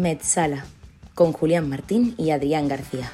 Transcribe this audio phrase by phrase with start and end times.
[0.00, 0.64] Metzala,
[1.14, 3.12] con Julián Martín y Adrián García.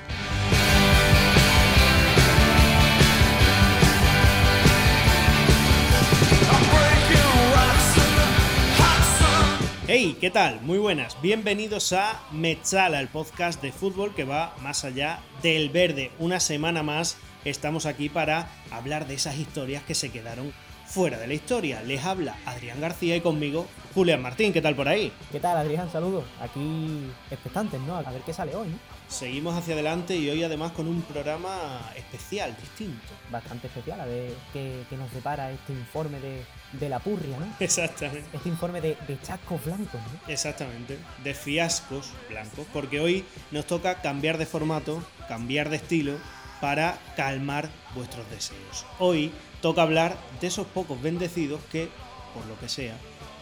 [9.89, 10.61] Hey, ¿qué tal?
[10.61, 11.21] Muy buenas.
[11.21, 16.13] Bienvenidos a Metzala, el podcast de fútbol que va más allá del verde.
[16.21, 20.53] Una semana más estamos aquí para hablar de esas historias que se quedaron
[20.87, 21.83] fuera de la historia.
[21.83, 24.53] Les habla Adrián García y conmigo Julián Martín.
[24.53, 25.13] ¿Qué tal por ahí?
[25.33, 25.91] ¿Qué tal, Adrián?
[25.91, 26.25] Saludos.
[26.41, 27.97] Aquí expectantes, ¿no?
[27.97, 28.79] A ver qué sale hoy, ¿no?
[29.09, 33.07] Seguimos hacia adelante y hoy además con un programa especial, distinto.
[33.31, 37.47] Bastante especial, a ver qué, qué nos depara este informe de, de la purria, ¿no?
[37.61, 38.25] Exactamente.
[38.33, 40.33] Este informe de, de chascos blancos, ¿no?
[40.33, 46.15] Exactamente, de fiascos blancos, porque hoy nos toca cambiar de formato, cambiar de estilo
[46.61, 48.87] para calmar vuestros deseos.
[48.99, 49.31] Hoy
[49.67, 51.89] toca hablar de esos pocos bendecidos que,
[52.33, 52.95] por lo que sea,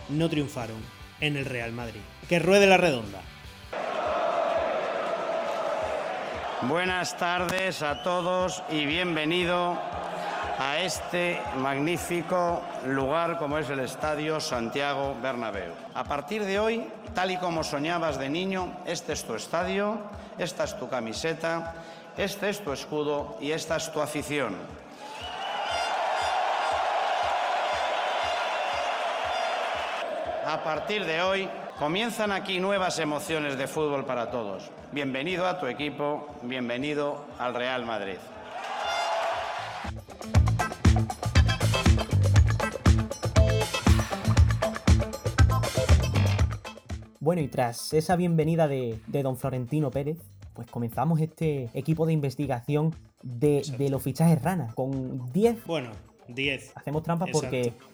[0.08, 0.78] no triunfaron
[1.20, 2.00] en el Real Madrid.
[2.30, 3.20] Que ruede la redonda.
[6.62, 9.78] Buenas tardes a todos y bienvenido
[10.58, 15.74] a este magnífico lugar como es el Estadio Santiago Bernabéu.
[15.92, 19.98] A partir de hoy, tal y como soñabas de niño, este es tu estadio,
[20.38, 21.74] esta es tu camiseta,
[22.16, 24.83] este es tu escudo y esta es tu afición.
[30.54, 31.48] A partir de hoy
[31.80, 34.70] comienzan aquí nuevas emociones de fútbol para todos.
[34.92, 38.18] Bienvenido a tu equipo, bienvenido al Real Madrid.
[47.18, 50.18] Bueno, y tras esa bienvenida de, de don Florentino Pérez,
[50.52, 52.94] pues comenzamos este equipo de investigación
[53.24, 55.64] de, de los fichajes rana, con 10.
[55.66, 55.90] Bueno,
[56.28, 56.76] 10.
[56.76, 57.86] Hacemos trampa porque Exacto.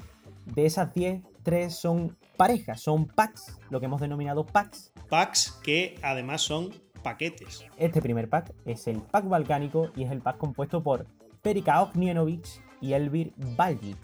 [0.45, 4.93] de esas 10, 3 son parejas, son packs, lo que hemos denominado packs.
[5.09, 6.71] Packs que además son
[7.03, 7.65] paquetes.
[7.77, 11.07] Este primer pack es el pack balcánico y es el pack compuesto por
[11.43, 12.47] Perica Ognienovic
[12.81, 13.99] y Elvir Baljic,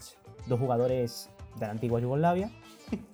[0.47, 1.29] dos jugadores
[1.59, 2.51] de la antigua Yugoslavia,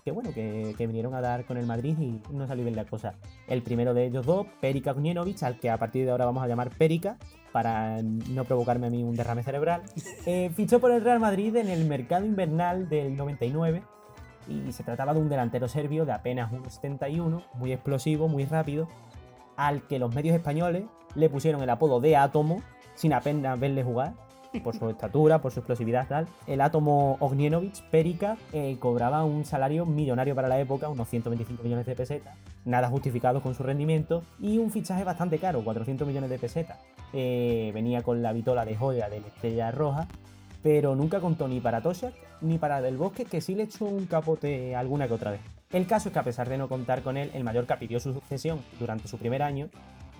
[0.03, 2.85] que bueno, que, que vinieron a dar con el Madrid y no salió bien la
[2.85, 3.15] cosa.
[3.47, 6.47] El primero de ellos dos, Perica Ognienovic, al que a partir de ahora vamos a
[6.47, 7.17] llamar Perica,
[7.51, 9.83] para no provocarme a mí un derrame cerebral,
[10.25, 13.83] eh, fichó por el Real Madrid en el mercado invernal del 99
[14.47, 18.87] y se trataba de un delantero serbio de apenas 1,71, muy explosivo, muy rápido,
[19.55, 20.83] al que los medios españoles
[21.15, 22.61] le pusieron el apodo de Átomo,
[22.95, 24.13] sin apenas verle jugar,
[24.59, 26.27] por su estatura, por su explosividad tal.
[26.47, 31.85] El Átomo Ognienovic, Perica, eh, cobraba un salario millonario para la época, unos 125 millones
[31.85, 36.37] de pesetas, nada justificado con su rendimiento, y un fichaje bastante caro, 400 millones de
[36.37, 36.77] pesetas.
[37.13, 40.07] Eh, venía con la vitola de joya de la Estrella Roja,
[40.63, 44.05] pero nunca contó ni para Toshak ni para Del Bosque, que sí le echó un
[44.05, 45.41] capote alguna que otra vez.
[45.71, 48.13] El caso es que a pesar de no contar con él, el Mallorca pidió su
[48.13, 49.69] sucesión durante su primer año,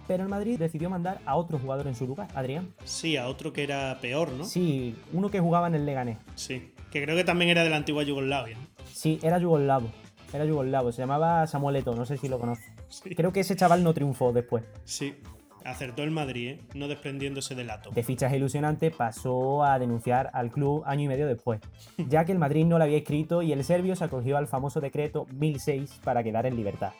[0.07, 2.73] pero el Madrid decidió mandar a otro jugador en su lugar, Adrián.
[2.83, 4.43] Sí, a otro que era peor, ¿no?
[4.43, 6.17] Sí, uno que jugaba en el Leganés.
[6.35, 6.73] Sí.
[6.91, 8.57] Que creo que también era de la antigua Yugoslavia.
[8.91, 9.87] Sí, era yugoslavo.
[10.33, 12.65] Era yugoslavo, se llamaba Samuel Eto'o, no sé si lo conoces.
[12.89, 13.15] Sí.
[13.15, 14.63] Creo que ese chaval no triunfó después.
[14.83, 15.15] Sí.
[15.65, 16.59] Acertó el Madrid, ¿eh?
[16.73, 17.95] No desprendiéndose del átomo.
[17.95, 21.61] De fichaje ilusionante pasó a denunciar al club año y medio después,
[21.97, 24.81] ya que el Madrid no lo había escrito y el serbio se acogió al famoso
[24.81, 26.91] decreto 1006 para quedar en libertad.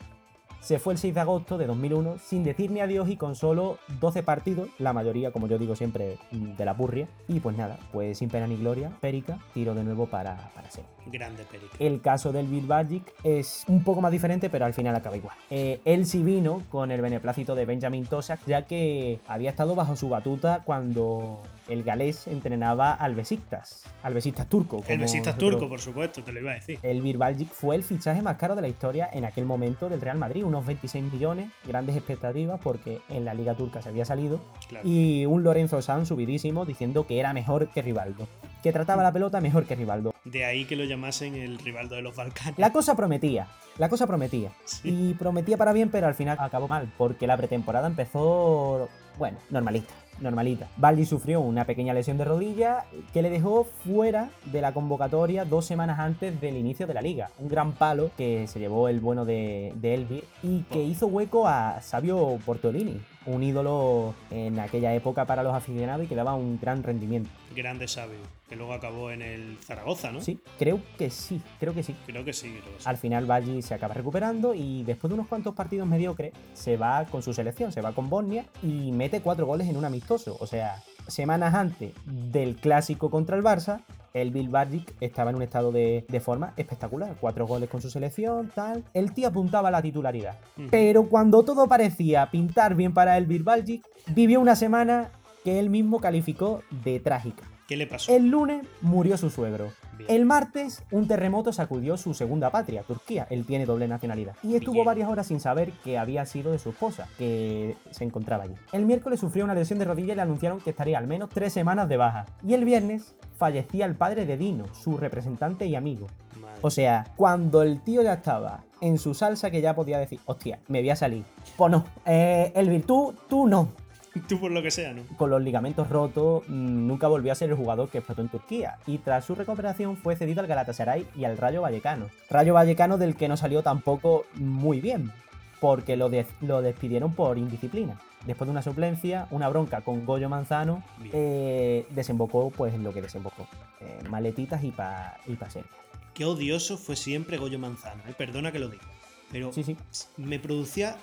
[0.63, 3.79] Se fue el 6 de agosto de 2001 sin decir ni adiós y con solo
[3.99, 7.09] 12 partidos, la mayoría, como yo digo siempre, mm, de la purria.
[7.27, 10.85] Y pues nada, pues sin pena ni gloria, Perica tiró de nuevo para, para ser.
[11.07, 11.75] Grande Perica.
[11.79, 15.35] El caso del Bilbajic es un poco más diferente, pero al final acaba igual.
[15.49, 19.97] Eh, él sí vino con el beneplácito de Benjamin Tosak, ya que había estado bajo
[19.97, 24.77] su batuta cuando el galés entrenaba al Besiktas, al Besiktas turco.
[24.77, 26.79] El como nosotros- turco, por supuesto, te lo iba a decir.
[26.83, 30.17] el Bilbajic fue el fichaje más caro de la historia en aquel momento del Real
[30.17, 34.87] Madrid, unos 26 millones, grandes expectativas porque en la liga turca se había salido Claro.
[34.87, 38.27] y un Lorenzo Sanz subidísimo diciendo que era mejor que Rivaldo,
[38.61, 40.13] que trataba la pelota mejor que Rivaldo.
[40.25, 42.57] De ahí que lo llamasen el Rivaldo de los Balcanes.
[42.57, 43.47] La cosa prometía,
[43.77, 44.51] la cosa prometía.
[44.65, 44.81] Sí.
[44.83, 48.87] Y prometía para bien, pero al final acabó mal, porque la pretemporada empezó,
[49.17, 50.67] bueno, normalita, normalita.
[50.77, 55.65] Baldi sufrió una pequeña lesión de rodilla que le dejó fuera de la convocatoria dos
[55.65, 57.29] semanas antes del inicio de la liga.
[57.39, 61.47] Un gran palo que se llevó el bueno de, de Elvir y que hizo hueco
[61.47, 66.59] a Sabio Portolini, un ídolo en aquella época para los aficionados y que daba un
[66.59, 67.29] gran rendimiento.
[67.55, 68.19] Grande sabio.
[68.49, 70.21] Que luego acabó en el Zaragoza, ¿no?
[70.21, 71.95] Sí, creo que sí, creo que sí.
[72.05, 72.49] Creo que sí.
[72.49, 72.87] creo que sí.
[72.87, 77.05] Al final Baggi se acaba recuperando y después de unos cuantos partidos mediocres se va
[77.05, 80.37] con su selección, se va con Bosnia y mete cuatro goles en un amistoso.
[80.39, 83.81] O sea, semanas antes del clásico contra el Barça,
[84.13, 87.15] El Bill Bardic estaba en un estado de, de forma espectacular.
[87.19, 88.83] Cuatro goles con su selección, tal.
[88.93, 90.37] El tío apuntaba a la titularidad.
[90.69, 93.83] Pero cuando todo parecía pintar bien para el Bill Bardic,
[94.13, 95.09] vivió una semana
[95.43, 97.43] que él mismo calificó de trágica.
[97.67, 98.15] ¿Qué le pasó?
[98.15, 99.71] El lunes murió su suegro.
[99.97, 100.09] Bien.
[100.09, 103.27] El martes, un terremoto sacudió su segunda patria, Turquía.
[103.29, 104.35] Él tiene doble nacionalidad.
[104.43, 104.85] Y estuvo Bien.
[104.85, 108.55] varias horas sin saber que había sido de su esposa, que se encontraba allí.
[108.71, 111.53] El miércoles sufrió una lesión de rodilla y le anunciaron que estaría al menos tres
[111.53, 112.25] semanas de baja.
[112.45, 116.07] Y el viernes fallecía el padre de Dino, su representante y amigo.
[116.39, 116.59] Madre.
[116.61, 120.59] O sea, cuando el tío ya estaba en su salsa que ya podía decir, hostia,
[120.67, 121.23] me voy a salir.
[121.55, 123.69] Pues no, eh, el Virtud, tú no.
[124.27, 125.03] Tú por lo que sea, ¿no?
[125.17, 128.77] Con los ligamentos rotos, mm, nunca volvió a ser el jugador que explotó en Turquía.
[128.85, 132.07] Y tras su recuperación fue cedido al Galatasaray y al Rayo Vallecano.
[132.29, 135.11] Rayo Vallecano del que no salió tampoco muy bien,
[135.59, 137.99] porque lo, des- lo despidieron por indisciplina.
[138.25, 140.81] Después de una suplencia, una bronca con Goyo Manzano,
[141.11, 143.47] eh, desembocó pues en lo que desembocó.
[143.81, 145.69] Eh, maletitas y pa, y pa Serbia.
[146.13, 148.13] Qué odioso fue siempre Goyo Manzano, ¿eh?
[148.17, 148.83] perdona que lo diga.
[149.31, 149.75] Pero Sí, sí.
[150.15, 150.95] me producía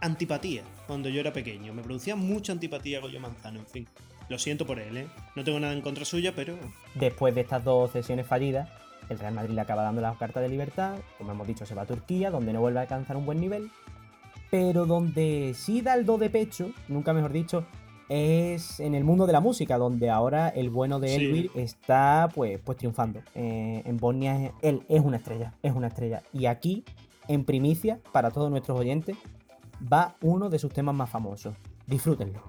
[0.00, 1.72] antipatía cuando yo era pequeño.
[1.72, 3.86] Me producía mucha antipatía Goyo Manzano, en fin.
[4.28, 5.06] Lo siento por él, ¿eh?
[5.36, 6.56] No tengo nada en contra suya, pero
[6.94, 8.68] Después de estas dos sesiones fallidas,
[9.08, 10.96] el Real Madrid le acaba dando la carta de libertad.
[11.18, 13.70] Como hemos dicho, se va a Turquía, donde no vuelve a alcanzar un buen nivel.
[14.50, 17.64] Pero donde sí da el do de pecho, nunca mejor dicho,
[18.08, 21.14] es en el mundo de la música, donde ahora el bueno de Sí.
[21.16, 23.20] Elvir está pues, pues triunfando.
[23.34, 26.22] Eh, en Bosnia él es una estrella, es una estrella.
[26.32, 26.84] Y aquí,
[27.28, 29.16] en primicia, para todos nuestros oyentes,
[29.80, 31.54] va uno de sus temas más famosos.
[31.86, 32.42] Disfrútenlo.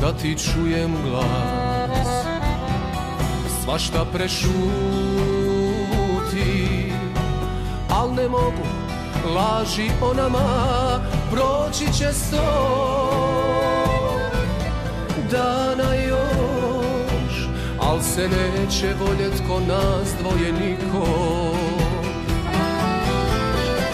[0.00, 2.08] Da ti čujem glas
[3.64, 4.52] Svašta prešuti
[7.90, 8.66] Al ne mogu
[9.34, 11.00] laži o nama
[11.30, 12.94] Proći će sto
[17.94, 21.04] Al se neće voljet ko nas dvoje niko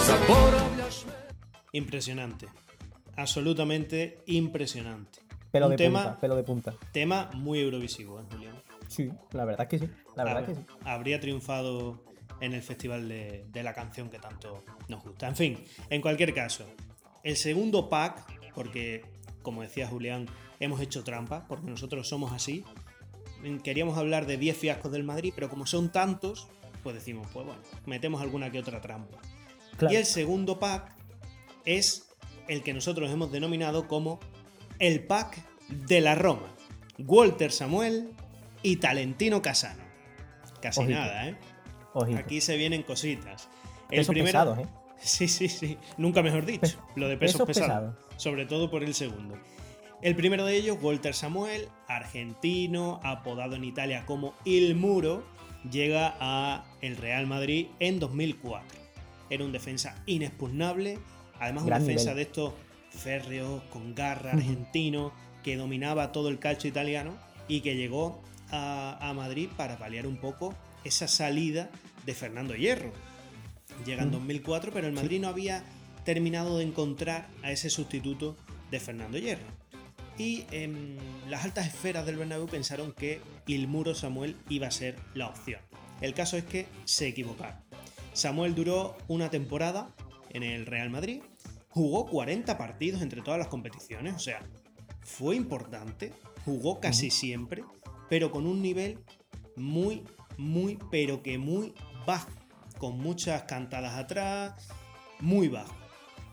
[0.06, 1.12] Zaboravljaš me
[1.72, 2.46] impresionante.
[3.16, 5.20] Absolutamente impresionante.
[5.52, 6.72] Pelo Un de tema, punta, pelo de punta.
[6.92, 8.54] tema muy eurovisivo, ¿eh, Julián?
[8.88, 9.92] Sí, la verdad es que sí.
[10.16, 10.60] La verdad Hab- que sí.
[10.84, 12.02] Habría triunfado
[12.40, 15.28] en el festival de, de la canción que tanto nos gusta.
[15.28, 15.58] En fin,
[15.90, 16.64] en cualquier caso,
[17.22, 18.24] el segundo pack,
[18.54, 19.04] porque
[19.42, 20.26] como decía Julián,
[20.58, 22.64] hemos hecho trampa, porque nosotros somos así.
[23.62, 26.48] Queríamos hablar de 10 fiascos del Madrid, pero como son tantos,
[26.82, 29.18] pues decimos, pues bueno, metemos alguna que otra trampa.
[29.76, 29.92] Claro.
[29.94, 30.94] Y el segundo pack
[31.64, 32.08] es
[32.48, 34.20] el que nosotros hemos denominado como
[34.78, 35.38] el pack
[35.68, 36.54] de la Roma.
[36.98, 38.10] Walter Samuel
[38.62, 39.82] y Talentino Casano.
[40.60, 40.98] Casi Ojito.
[40.98, 41.36] nada, ¿eh?
[41.94, 42.18] Ojito.
[42.18, 43.48] Aquí se vienen cositas.
[43.90, 44.66] El Pesos primero, pesados, ¿eh?
[45.02, 45.78] Sí, sí, sí.
[45.96, 46.78] Nunca mejor dicho.
[46.94, 47.94] Pe- Lo de pesos, pesos pesados.
[47.94, 48.22] pesados.
[48.22, 49.38] Sobre todo por el segundo.
[50.02, 55.24] El primero de ellos, Walter Samuel, argentino, apodado en Italia como Il Muro,
[55.70, 58.78] llega a el Real Madrid en 2004.
[59.28, 60.98] Era un defensa inexpugnable,
[61.38, 62.16] además un Gran defensa nivel.
[62.16, 62.52] de estos
[62.90, 65.12] férreos, con garra, argentino,
[65.42, 67.16] que dominaba todo el calcio italiano
[67.46, 71.68] y que llegó a, a Madrid para paliar un poco esa salida
[72.06, 72.90] de Fernando Hierro.
[73.84, 74.18] Llega en Ujú.
[74.18, 75.62] 2004, pero el Madrid no había
[76.04, 78.36] terminado de encontrar a ese sustituto
[78.70, 79.59] de Fernando Hierro.
[80.20, 80.98] Y en
[81.30, 85.62] las altas esferas del Bernabéu pensaron que Il Muro Samuel iba a ser la opción.
[86.02, 87.58] El caso es que se equivocaron.
[88.12, 89.88] Samuel duró una temporada
[90.28, 91.22] en el Real Madrid,
[91.70, 94.42] jugó 40 partidos entre todas las competiciones, o sea,
[95.00, 96.12] fue importante,
[96.44, 97.64] jugó casi siempre,
[98.10, 98.98] pero con un nivel
[99.56, 100.04] muy,
[100.36, 101.72] muy, pero que muy
[102.06, 102.28] bajo,
[102.76, 104.68] con muchas cantadas atrás,
[105.18, 105.74] muy bajo.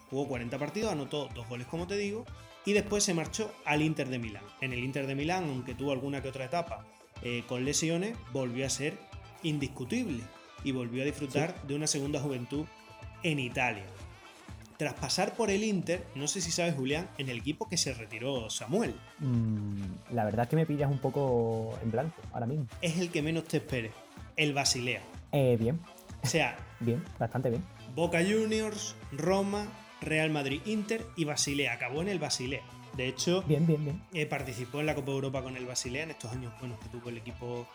[0.10, 2.26] Jugó 40 partidos, anotó dos goles como te digo,
[2.68, 4.44] y después se marchó al Inter de Milán.
[4.60, 6.86] En el Inter de Milán, aunque tuvo alguna que otra etapa
[7.22, 8.98] eh, con lesiones, volvió a ser
[9.42, 10.22] indiscutible
[10.66, 12.66] y volvió a disfrutar de una segunda juventud
[13.24, 13.86] en Italia.
[14.76, 17.94] Tras pasar por el Inter, no sé si sabes Julián, en el equipo que se
[17.94, 22.68] retiró Samuel, Mm, la verdad es que me pillas un poco en blanco ahora mismo.
[22.82, 23.94] es el que menos te esperes,
[24.36, 25.02] el Basilea.
[25.32, 25.80] Eh, bien,
[26.22, 27.64] O sea, bien, bastante bien.
[27.96, 29.66] Boca Juniors, Roma,
[30.02, 31.74] Real Madrid, Inter y Basilea.
[31.74, 32.62] Acabó en el Basilea.
[32.96, 34.02] De hecho, Bien, bien, bien.
[34.14, 37.10] eh, participó en la Copa Europa con el Basilea en estos años buenos que tuvo
[37.10, 37.68] el equipo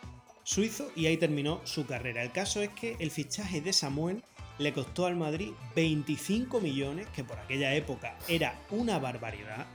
[0.43, 2.23] suizo y ahí terminó su carrera.
[2.23, 4.23] El caso es que el fichaje de Samuel
[4.59, 9.67] le costó al Madrid 25 millones, que por aquella época era una barbaridad.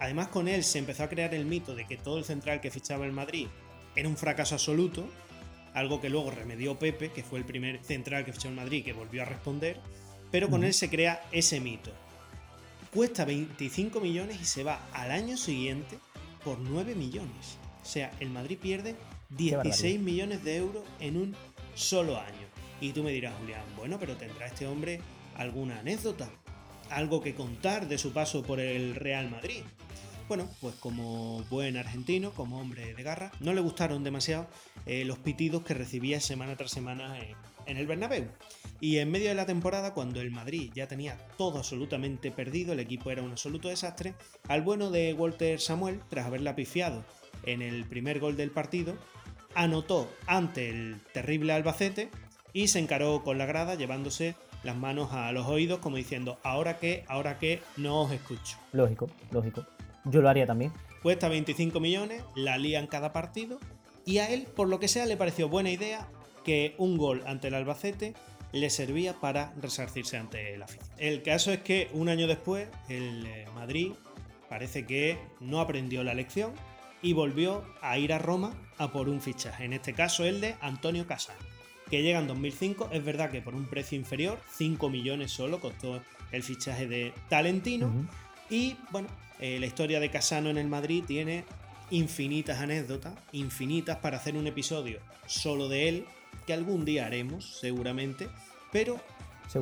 [0.00, 2.70] Además con él se empezó a crear el mito de que todo el central que
[2.70, 3.46] fichaba el Madrid
[3.96, 5.08] era un fracaso absoluto,
[5.74, 8.92] algo que luego remedió Pepe, que fue el primer central que fichó el Madrid que
[8.92, 9.80] volvió a responder,
[10.30, 11.92] pero con él se crea ese mito.
[12.92, 15.98] cuesta 25 millones y se va al año siguiente
[16.44, 17.58] por 9 millones.
[17.82, 18.96] O sea, el Madrid pierde
[19.30, 21.36] 16 millones de euros en un
[21.74, 22.48] solo año.
[22.80, 25.00] Y tú me dirás, Julián, bueno, pero ¿tendrá este hombre
[25.36, 26.30] alguna anécdota?
[26.90, 29.62] ¿Algo que contar de su paso por el Real Madrid?
[30.28, 34.46] Bueno, pues como buen argentino, como hombre de garra, no le gustaron demasiado
[34.84, 37.34] eh, los pitidos que recibía semana tras semana en,
[37.68, 38.26] en el Bernabéu.
[38.80, 42.80] Y en medio de la temporada, cuando el Madrid ya tenía todo absolutamente perdido, el
[42.80, 44.14] equipo era un absoluto desastre,
[44.48, 47.04] al bueno de Walter Samuel, tras haberla pifiado
[47.44, 48.96] en el primer gol del partido,
[49.54, 52.10] anotó ante el terrible Albacete
[52.52, 56.78] y se encaró con la grada llevándose las manos a los oídos como diciendo, ahora
[56.78, 58.56] que, ahora que, no os escucho.
[58.72, 59.64] Lógico, lógico.
[60.04, 60.72] Yo lo haría también.
[61.02, 63.58] Cuesta 25 millones, la lían cada partido
[64.04, 66.08] y a él, por lo que sea, le pareció buena idea
[66.48, 68.14] que un gol ante el Albacete
[68.52, 70.88] le servía para resarcirse ante la afición.
[70.96, 73.92] El caso es que un año después el eh, Madrid
[74.48, 76.54] parece que no aprendió la lección
[77.02, 80.56] y volvió a ir a Roma a por un fichaje, en este caso el de
[80.62, 81.38] Antonio Casano,
[81.90, 86.00] que llega en 2005, es verdad que por un precio inferior, 5 millones solo costó
[86.32, 87.92] el fichaje de Talentino,
[88.48, 91.44] y bueno, eh, la historia de Casano en el Madrid tiene
[91.90, 96.06] infinitas anécdotas, infinitas para hacer un episodio solo de él,
[96.46, 98.28] que algún día haremos seguramente,
[98.72, 99.00] pero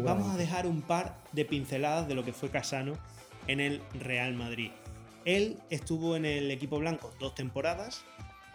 [0.05, 2.95] vamos a dejar un par de pinceladas de lo que fue Casano
[3.47, 4.71] en el Real Madrid.
[5.25, 8.05] Él estuvo en el equipo blanco dos temporadas.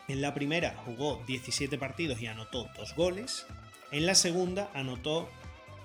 [0.07, 3.45] En la primera jugó 17 partidos y anotó dos goles.
[3.91, 5.29] En la segunda anotó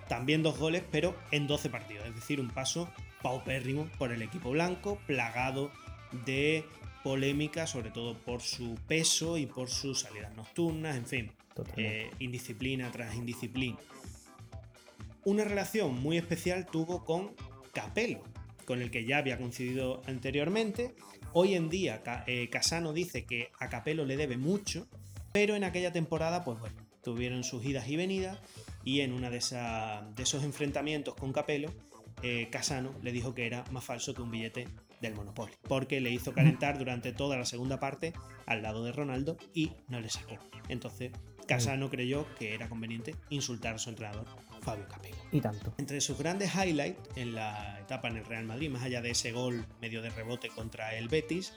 [0.09, 2.07] también dos goles, pero en 12 partidos.
[2.07, 2.89] Es decir, un paso
[3.23, 5.73] paupérrimo por el equipo blanco, plagado
[6.25, 6.65] de
[7.07, 11.33] polémica, sobre todo por su peso y por sus salidas nocturnas, en fin,
[11.77, 13.79] eh, indisciplina tras indisciplina.
[15.25, 17.31] Una relación muy especial tuvo con
[17.73, 18.25] Capello,
[18.65, 20.97] con el que ya había coincidido anteriormente.
[21.33, 24.89] Hoy en día eh, Casano dice que a Capello le debe mucho,
[25.31, 28.41] pero en aquella temporada, pues bueno, tuvieron sus idas y venidas
[28.83, 31.73] y en uno de, de esos enfrentamientos con Capello,
[32.25, 34.67] eh, Casano le dijo que era más falso que un billete
[35.01, 38.13] del Monopoly, porque le hizo calentar durante toda la segunda parte
[38.47, 40.39] al lado de Ronaldo y no le sacó.
[40.69, 41.13] Entonces,
[41.47, 44.27] Casano creyó que era conveniente insultar a su entrenador,
[44.63, 45.17] Fabio Capello.
[45.33, 45.73] Y tanto.
[45.79, 49.33] Entre sus grandes highlights en la etapa en el Real Madrid, más allá de ese
[49.33, 51.53] gol medio de rebote contra el Betis,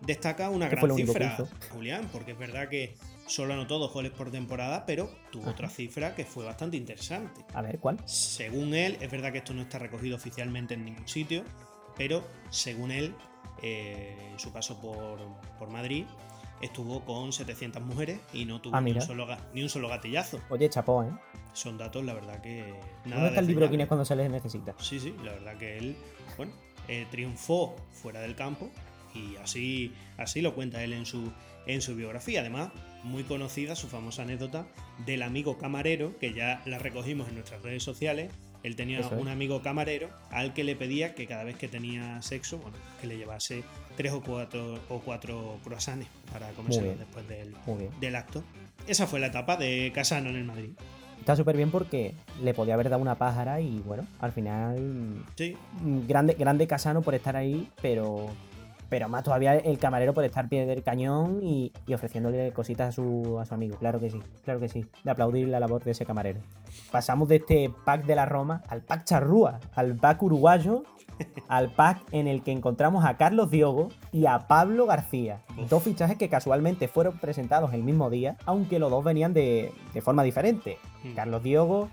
[0.00, 1.36] destaca una gran cifra,
[1.70, 6.14] Julián, porque es verdad que solo anotó dos goles por temporada, pero tuvo otra cifra
[6.14, 7.44] que fue bastante interesante.
[7.54, 7.98] A ver, ¿cuál?
[8.06, 11.44] Según él, es verdad que esto no está recogido oficialmente en ningún sitio,
[12.00, 13.14] pero según él,
[13.62, 16.06] eh, en su paso por, Madrid,
[16.62, 20.40] estuvo con 700 mujeres y no tuvo ah, ni, un solo, ni, un solo, gatillazo.
[20.48, 21.10] Oye, chapó, ¿eh?
[21.52, 22.72] Son datos, la verdad que.
[23.04, 24.74] Nada ¿Dónde está el libro es cuando se les necesita?
[24.78, 25.94] Sí, sí, la verdad que él,
[26.38, 26.52] bueno,
[26.88, 28.70] eh, triunfó fuera del campo
[29.14, 31.30] y así, así lo cuenta él en su,
[31.66, 32.40] en su biografía.
[32.40, 32.70] Además,
[33.04, 34.66] muy conocida su famosa anécdota
[35.04, 38.32] del amigo camarero, que ya la recogimos en nuestras redes sociales.
[38.62, 42.58] Él tenía un amigo camarero al que le pedía que cada vez que tenía sexo,
[42.58, 43.64] bueno, que le llevase
[43.96, 47.54] tres o cuatro, o cuatro croissants para comerse después del,
[48.00, 48.44] del acto.
[48.86, 50.70] Esa fue la etapa de Casano en el Madrid.
[51.18, 55.24] Está súper bien porque le podía haber dado una pájara y bueno, al final.
[55.36, 55.56] Sí.
[56.08, 58.30] Grande, grande Casano por estar ahí, pero
[58.90, 63.38] pero más todavía el camarero por estar pie del cañón y, ofreciéndole cositas a su,
[63.38, 63.76] a su, amigo.
[63.76, 64.84] Claro que sí, claro que sí.
[65.04, 66.40] De aplaudir la labor de ese camarero.
[66.90, 70.84] Pasamos de este pack de la Roma al pack charrúa, al pack uruguayo,
[71.48, 75.40] al pack en el que encontramos a Carlos Diogo y a Pablo García.
[75.68, 79.72] Dos fichajes que casualmente fueron presentados el mismo día, aunque los dos venían de,
[80.02, 80.78] forma diferente.
[81.02, 81.14] Hmm.
[81.14, 81.88] Carlos Diogo,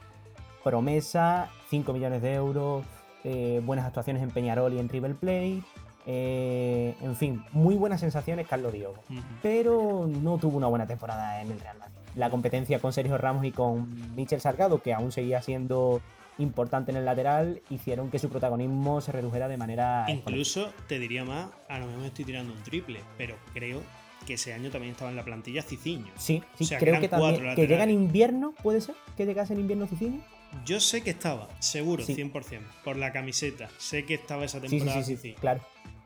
[0.63, 2.85] promesa, 5 millones de euros,
[3.23, 5.63] eh, buenas actuaciones en Peñarol y en River Plate
[6.09, 9.03] eh, en fin, muy buenas sensaciones Carlos Diogo,
[9.41, 11.96] pero no tuvo una buena temporada en el Real Madrid.
[12.17, 16.01] La competencia con Sergio Ramos y con Michel Salgado, que aún seguía siendo
[16.39, 20.05] importante en el lateral, hicieron que su protagonismo se redujera de manera...
[20.07, 23.81] Incluso, te diría más, a lo mejor me estoy tirando un triple, pero creo
[24.25, 26.11] que ese año también estaba en la plantilla Ciciño.
[26.17, 27.55] Sí, sí, creo que también.
[27.55, 28.95] Que llega en invierno, ¿puede ser?
[29.15, 30.19] ¿Que llegase en invierno Ciciño?
[30.65, 33.69] Yo sé que estaba, seguro, 100%, por la camiseta.
[33.77, 35.03] Sé que estaba esa temporada.
[35.03, 35.61] Sí, sí, sí, claro.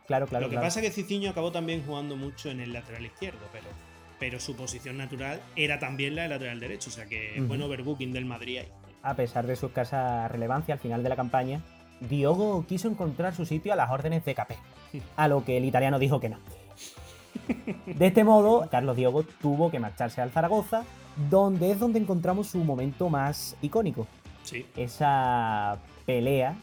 [0.08, 0.48] Claro, claro.
[0.48, 3.68] Lo que pasa es que Ciciño acabó también jugando mucho en el lateral izquierdo, pero,
[4.22, 6.92] pero su posición natural era también la de lateral derecho.
[6.92, 8.68] O sea que es bueno overbooking del Madrid ahí.
[9.02, 11.62] A pesar de su escasa relevancia al final de la campaña,
[12.02, 14.58] Diogo quiso encontrar su sitio a las órdenes de Capé,
[15.16, 16.38] a lo que el italiano dijo que no.
[17.88, 20.84] De este modo, Carlos Diogo tuvo que marcharse al Zaragoza,
[21.32, 24.06] donde es donde encontramos su momento más icónico.
[24.44, 24.68] Sí.
[24.76, 26.56] Esa pelea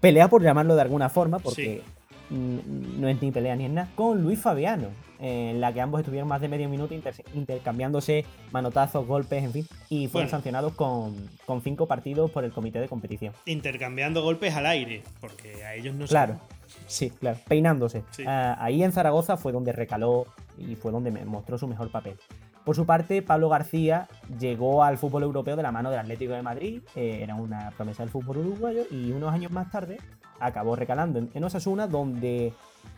[0.00, 1.82] pelea por llamarlo de alguna forma, porque
[2.30, 4.88] no es ni pelea ni es nada, con Luis Fabiano,
[5.20, 6.94] en la que ambos estuvieron más de medio minuto
[7.34, 11.14] intercambiándose manotazos, golpes, en fin, y fueron sancionados con,
[11.62, 13.34] cinco partidos por el comité de competición.
[13.44, 16.40] Intercambiando golpes al aire, porque a ellos no Claro,
[16.86, 18.02] sí, claro, peinándose.
[18.26, 22.16] Ah, ahí en Zaragoza fue donde recaló y fue donde mostró su mejor papel.
[22.64, 24.08] Por su parte, Pablo García
[24.38, 28.02] llegó al fútbol europeo de la mano del Atlético de Madrid, eh, era una promesa
[28.02, 29.98] del fútbol uruguayo, y unos años más tarde
[30.38, 32.52] acabó recalando en, Osasuna, donde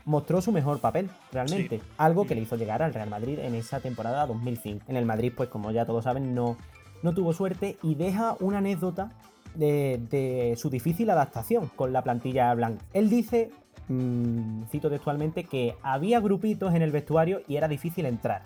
[0.04, 1.80] mostró su mejor papel, realmente.
[1.98, 4.86] Algo que le hizo llegar al Real Madrid en esa temporada 2005.
[4.88, 6.56] En el Madrid, pues como ya todos saben, no,
[7.02, 9.12] no tuvo suerte y deja una anécdota
[9.54, 12.84] de, su difícil adaptación con la plantilla blanca.
[12.92, 13.50] Él dice,
[13.88, 18.42] mm, cito textualmente, que había grupitos en el vestuario y era difícil entrar.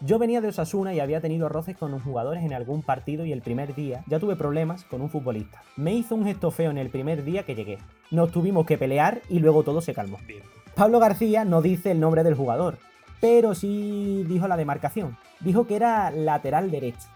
[0.00, 3.32] Yo venía de Osasuna y había tenido roces con los jugadores en algún partido y
[3.32, 5.62] el primer día ya tuve problemas con un futbolista.
[5.76, 7.78] Me hizo un gesto feo en el primer día que llegué.
[8.10, 10.18] Nos tuvimos que pelear y luego todo se calmó.
[10.74, 12.76] Pablo García no dice el nombre del jugador,
[13.22, 15.16] pero sí dijo la demarcación.
[15.40, 17.08] Dijo que era lateral derecho.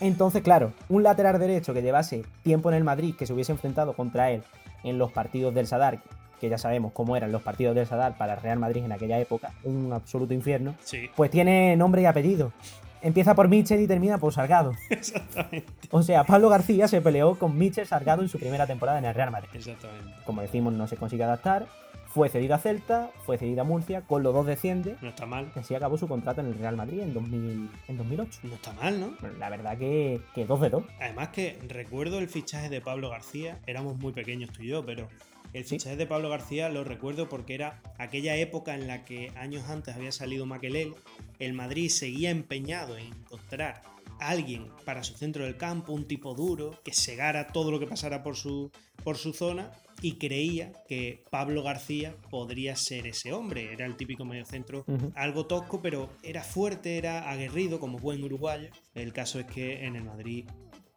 [0.00, 3.94] Entonces, claro, un lateral derecho que llevase tiempo en el Madrid, que se hubiese enfrentado
[3.94, 4.44] contra él
[4.84, 5.98] en los partidos del Sadar,
[6.40, 9.52] que ya sabemos cómo eran los partidos del Sadar para Real Madrid en aquella época,
[9.64, 10.74] un absoluto infierno,
[11.16, 12.52] pues tiene nombre y apellido.
[13.00, 14.74] Empieza por Mitchell y termina por Salgado.
[14.90, 15.66] Exactamente.
[15.90, 19.14] O sea, Pablo García se peleó con Mitchell Salgado en su primera temporada en el
[19.14, 19.50] Real Madrid.
[19.54, 20.12] Exactamente.
[20.24, 21.66] Como decimos, no se consigue adaptar.
[22.08, 24.96] Fue cedido a Celta, fue cedido a Murcia, con los dos desciende.
[25.02, 25.52] No está mal.
[25.54, 28.40] Así acabó su contrato en el Real Madrid en, 2000, en 2008.
[28.44, 29.12] No está mal, ¿no?
[29.38, 30.84] la verdad que, que dos de dos.
[31.00, 35.06] Además que recuerdo el fichaje de Pablo García, éramos muy pequeños tú y yo, pero
[35.52, 39.68] el fichaje de Pablo García lo recuerdo porque era aquella época en la que años
[39.68, 40.94] antes había salido Maquelel,
[41.38, 43.82] el Madrid seguía empeñado en encontrar
[44.20, 47.86] a alguien para su centro del campo, un tipo duro, que segara todo lo que
[47.86, 48.70] pasara por su,
[49.04, 53.72] por su zona y creía que Pablo García podría ser ese hombre.
[53.72, 58.68] Era el típico mediocentro, centro algo tosco, pero era fuerte, era aguerrido como buen uruguayo.
[58.94, 60.44] El caso es que en el Madrid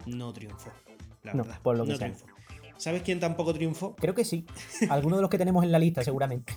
[0.06, 0.72] no triunfó.
[1.24, 2.26] La verdad, por lo que no triunfó.
[2.82, 3.96] ¿Sabes quién tampoco triunfó?
[3.96, 4.44] Creo que sí.
[4.90, 6.52] Alguno de los que tenemos en la lista, seguramente.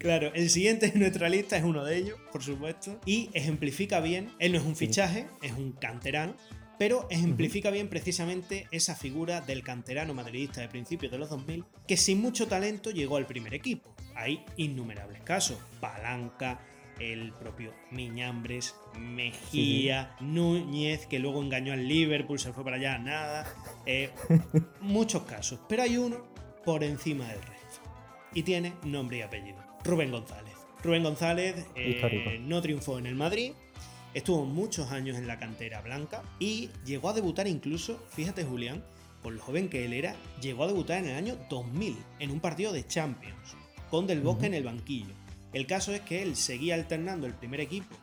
[0.00, 2.98] claro, el siguiente en nuestra lista es uno de ellos, por supuesto.
[3.06, 6.34] Y ejemplifica bien, él no es un fichaje, es un canterano,
[6.76, 11.96] pero ejemplifica bien precisamente esa figura del canterano madridista de principios de los 2000, que
[11.96, 13.94] sin mucho talento llegó al primer equipo.
[14.16, 15.58] Hay innumerables casos.
[15.80, 16.58] Palanca,
[17.00, 23.46] el propio Miñambres, Mejía, Núñez, que luego engañó al Liverpool, se fue para allá, nada.
[23.86, 24.10] Eh,
[24.80, 26.26] muchos casos, pero hay uno
[26.64, 27.80] por encima del resto.
[28.34, 29.58] Y tiene nombre y apellido.
[29.84, 30.54] Rubén González.
[30.82, 33.52] Rubén González eh, no triunfó en el Madrid,
[34.14, 38.84] estuvo muchos años en la cantera blanca y llegó a debutar incluso, fíjate Julián,
[39.22, 42.40] por lo joven que él era, llegó a debutar en el año 2000 en un
[42.40, 43.56] partido de Champions,
[43.90, 45.14] con Del Bosque en el banquillo.
[45.52, 47.96] El caso es que él seguía alternando el primer equipo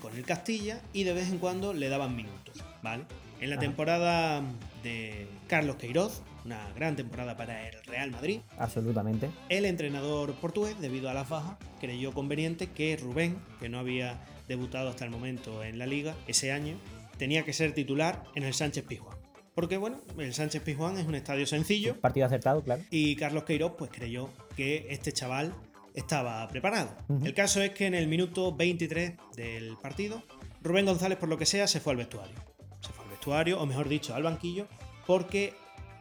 [0.00, 3.04] con el Castilla y de vez en cuando le daban minutos, ¿vale?
[3.40, 4.42] En la temporada
[4.82, 8.40] de Carlos Queiroz, una gran temporada para el Real Madrid.
[8.58, 9.30] Absolutamente.
[9.48, 14.90] El entrenador portugués, debido a las bajas, creyó conveniente que Rubén, que no había debutado
[14.90, 16.76] hasta el momento en la liga ese año,
[17.16, 19.16] tenía que ser titular en el Sánchez Pizjuán.
[19.54, 21.98] Porque bueno, el Sánchez Pizjuán es un estadio sencillo.
[22.00, 22.82] Partido acertado, claro.
[22.90, 25.54] Y Carlos Queiroz pues creyó que este chaval
[25.94, 26.96] estaba preparado.
[27.22, 30.22] El caso es que en el minuto 23 del partido,
[30.62, 32.34] Rubén González, por lo que sea, se fue al vestuario.
[32.80, 34.66] Se fue al vestuario, o mejor dicho, al banquillo,
[35.06, 35.54] porque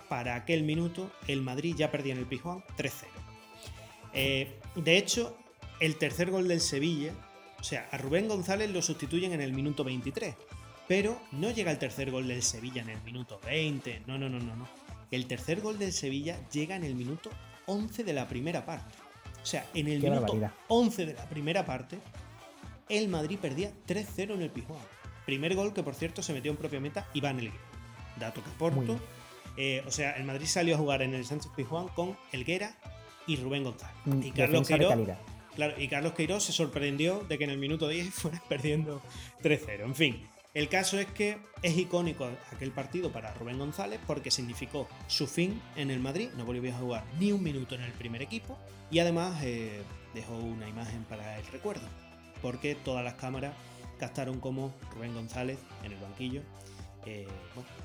[0.09, 3.05] para aquel minuto el Madrid ya perdía en el Pijuán 3-0.
[4.13, 5.37] Eh, de hecho,
[5.79, 7.13] el tercer gol del Sevilla,
[7.59, 10.35] o sea, a Rubén González lo sustituyen en el minuto 23,
[10.87, 14.39] pero no llega el tercer gol del Sevilla en el minuto 20, no, no, no,
[14.39, 14.67] no, no.
[15.11, 17.29] El tercer gol del Sevilla llega en el minuto
[17.65, 18.95] 11 de la primera parte.
[19.43, 20.37] O sea, en el minuto
[20.69, 21.99] 11 de la primera parte,
[22.89, 24.79] el Madrid perdía 3-0 en el Pijuán.
[25.25, 27.63] Primer gol que, por cierto, se metió en propia meta Iván Elguera.
[28.17, 28.99] Dato que aporto.
[29.57, 32.75] Eh, o sea, el Madrid salió a jugar en el Sánchez Pijuán con Elguera
[33.27, 33.95] y Rubén González.
[34.05, 35.17] Mm, y Carlos Queiroz.
[35.55, 39.01] Claro, y Carlos Queiroz se sorprendió de que en el minuto 10 fuera perdiendo
[39.43, 39.83] 3-0.
[39.83, 44.87] En fin, el caso es que es icónico aquel partido para Rubén González porque significó
[45.07, 48.21] su fin en el Madrid, no volvió a jugar ni un minuto en el primer
[48.21, 48.57] equipo
[48.91, 49.81] y además eh,
[50.13, 51.87] dejó una imagen para el recuerdo,
[52.41, 53.53] porque todas las cámaras
[53.99, 56.41] captaron como Rubén González en el banquillo,
[57.05, 57.27] eh,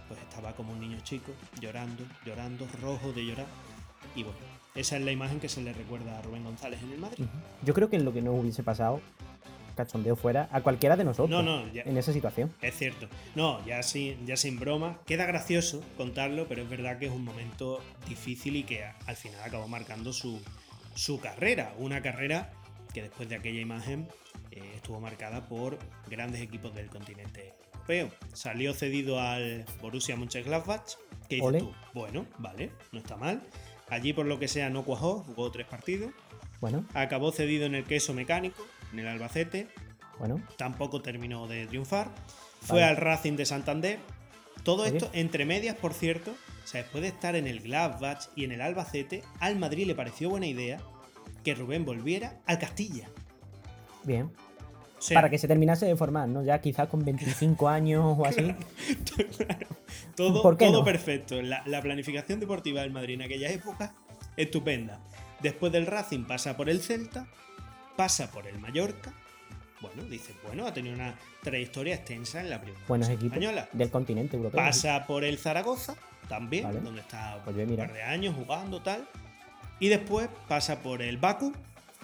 [0.09, 3.47] pues estaba como un niño chico, llorando, llorando, rojo de llorar.
[4.15, 4.39] Y bueno,
[4.75, 7.25] esa es la imagen que se le recuerda a Rubén González en el Madrid.
[7.65, 9.01] Yo creo que en lo que no hubiese pasado
[9.79, 12.53] cachondeo fuera a cualquiera de nosotros No, no, ya- en esa situación.
[12.61, 13.09] Es cierto.
[13.35, 14.99] No, ya sin, ya sin broma.
[15.07, 19.41] Queda gracioso contarlo, pero es verdad que es un momento difícil y que al final
[19.43, 20.43] acabó marcando su,
[20.95, 21.73] su carrera.
[21.79, 22.53] Una carrera
[22.93, 24.09] que después de aquella imagen
[24.51, 25.79] eh, estuvo marcada por
[26.11, 28.11] grandes equipos del continente europeo.
[28.35, 30.95] Salió cedido al Borussia Mönchengladbach.
[31.29, 31.59] ¿Qué dices Ole.
[31.61, 31.73] tú?
[31.95, 33.43] Bueno, vale, no está mal.
[33.91, 36.11] Allí por lo que sea no cuajó, jugó tres partidos.
[36.61, 39.69] Bueno, Acabó cedido en el queso mecánico, en el Albacete
[40.19, 42.11] bueno, tampoco terminó de triunfar.
[42.61, 42.91] Fue Vale.
[42.91, 43.99] al Racing de Santander.
[44.65, 44.97] Todo Oye.
[44.97, 46.33] esto entre medias, por cierto.
[46.33, 49.95] O sea, después de estar en el Gladbach y en el Albacete, al Madrid le
[49.95, 50.81] pareció buena idea
[51.45, 53.09] que Rubén volviera al Castilla.
[54.03, 54.31] bien.
[54.99, 56.43] O sea, Para que se terminase de formar, ¿no?
[56.43, 58.53] Ya quizás con 25 años o así.
[60.17, 60.85] todo, ¿Por qué todo no?
[60.85, 61.41] perfecto.
[61.41, 63.95] La, la planificación deportiva del Madrid en aquella época,
[64.37, 65.01] estupenda.
[65.41, 67.29] Después del Racing pasa por el Celta,
[67.99, 69.13] pasa por el Mallorca.
[69.81, 73.69] Bueno, dice, bueno, ha tenido una trayectoria extensa en la primera Buenos española.
[73.73, 74.57] del continente europeo.
[74.57, 75.97] Pasa por el Zaragoza,
[76.29, 76.81] también, Vale.
[76.81, 77.87] donde está Pues un mira.
[77.87, 79.05] par de años jugando tal.
[79.81, 81.53] Y después pasa por el Baku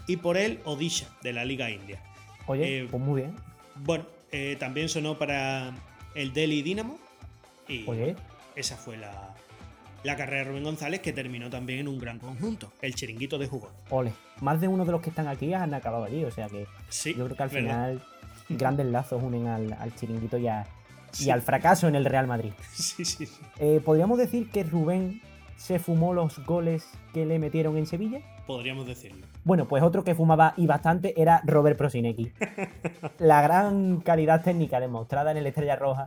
[0.08, 2.00] y por el Odisha de la Liga India.
[2.46, 3.36] Oye, eh, pues muy bien.
[3.76, 5.72] Bueno, eh, también sonó para
[6.16, 6.98] el Delhi Dynamo.
[7.68, 8.16] Y Oye,
[8.56, 9.32] esa fue la,
[10.04, 13.48] la carrera de Rubén González, que terminó también en un gran conjunto, el chiringuito de
[13.48, 13.70] jugón.
[13.90, 14.12] ole.
[14.40, 17.14] Más de uno de los que están aquí han acabado allí, o sea que Sí,
[17.14, 17.62] yo creo que al ¿verdad?
[17.88, 18.02] final
[18.50, 20.66] grandes lazos unen al, al chiringuito y, a-
[21.18, 22.52] y al fracaso en el Real Madrid.
[22.72, 23.40] Sí, sí, sí.
[23.58, 25.20] Eh, ¿Podríamos decir que Rubén
[25.56, 28.20] se fumó los goles que le metieron en Sevilla?
[28.46, 29.26] Podríamos decirlo.
[29.44, 32.30] Bueno, pues otro que fumaba y bastante era Robert Prosinecki.
[33.18, 36.04] La gran calidad técnica demostrada en el Estrella Roja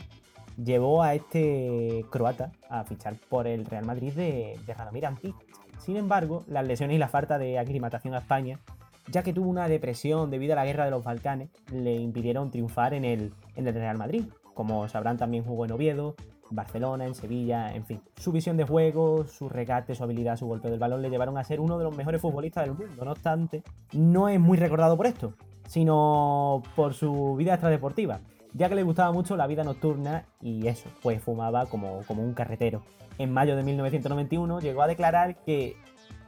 [0.63, 5.35] llevó a este croata a fichar por el Real Madrid de, de Radomir Antic.
[5.79, 8.59] Sin embargo, las lesiones y la falta de aclimatación a España,
[9.09, 12.93] ya que tuvo una depresión debido a la guerra de los Balcanes, le impidieron triunfar
[12.93, 14.25] en el, en el Real Madrid.
[14.53, 16.15] Como sabrán, también jugó en Oviedo,
[16.49, 18.01] Barcelona, en Sevilla, en fin.
[18.15, 21.43] Su visión de juego, su regate, su habilidad, su golpe del balón le llevaron a
[21.43, 23.05] ser uno de los mejores futbolistas del mundo.
[23.05, 25.33] No obstante, no es muy recordado por esto,
[25.67, 28.19] sino por su vida extradeportiva,
[28.53, 32.33] ya que le gustaba mucho la vida nocturna y eso, pues fumaba como, como un
[32.33, 32.83] carretero.
[33.17, 35.75] En mayo de 1991 llegó a declarar que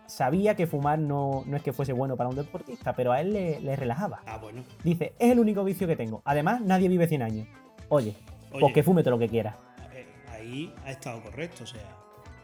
[0.07, 3.33] sabía que fumar no, no es que fuese bueno para un deportista, pero a él
[3.33, 4.21] le, le relajaba.
[4.25, 4.63] Ah, bueno.
[4.83, 6.21] Dice, es el único vicio que tengo.
[6.25, 7.47] Además, nadie vive 100 años.
[7.89, 8.15] Oye,
[8.51, 8.59] Oye.
[8.59, 9.57] pues que fume todo lo que quiera.
[9.93, 11.81] Eh, ahí ha estado correcto, o sea,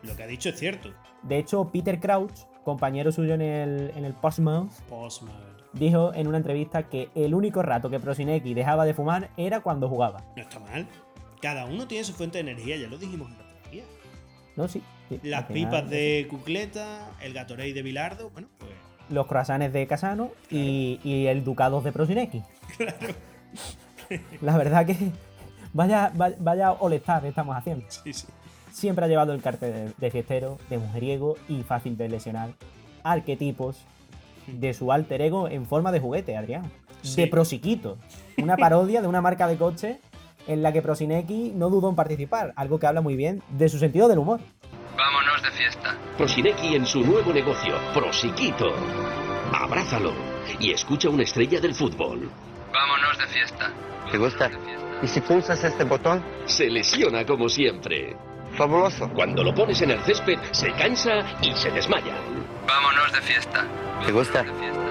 [0.04, 0.90] lo que ha dicho es cierto.
[1.24, 2.34] De hecho, Peter Crouch,
[2.64, 5.55] compañero suyo en el, en el Portsmouth, Postman.
[5.76, 9.88] Dijo en una entrevista que el único rato que Prosinecki dejaba de fumar era cuando
[9.90, 10.24] jugaba.
[10.36, 10.88] No está mal.
[11.42, 13.84] Cada uno tiene su fuente de energía, ya lo dijimos otro día.
[14.56, 14.82] No, sí.
[15.10, 18.72] sí, Las final, pipas de Cucleta, el Gatorade de Bilardo, bueno, pues
[19.10, 22.42] Los croissants de Casano y, y el Ducados de Prosinecki.
[24.42, 24.96] La verdad que
[25.74, 27.86] vaya, vaya, vaya all-star estamos haciendo.
[27.90, 28.28] sí, sí.
[28.72, 32.50] Siempre ha llevado el cartel de, de fiestero, de mujeriego y fácil de lesionar.
[33.04, 33.86] Arquetipos
[34.48, 36.72] de su alter ego en forma de juguete, Adrián.
[37.02, 37.22] Sí.
[37.22, 37.98] De Prosiquito.
[38.38, 40.00] Una parodia de una marca de coche
[40.48, 43.80] en la que Prosinecki no dudó en participar, algo que habla muy bien de su
[43.80, 44.40] sentido del humor.
[44.98, 45.96] Vámonos de fiesta.
[46.18, 48.74] Prosinecki en su nuevo negocio, Prosiquito.
[49.54, 50.14] Abrázalo
[50.60, 52.30] y escucha una estrella del fútbol.
[52.74, 53.72] Vámonos de fiesta.
[54.12, 54.52] ¿Te gusta?
[55.02, 56.24] ¿Y si pulsas este botón?
[56.46, 58.16] Se lesiona como siempre.
[58.58, 59.10] Fabuloso.
[59.10, 62.16] Cuando lo pones en el césped, se cansa y se desmaya.
[62.66, 63.68] Vámonos de fiesta.
[64.06, 64.44] ¿Te gusta?
[64.44, 64.82] Vámonos de fiesta.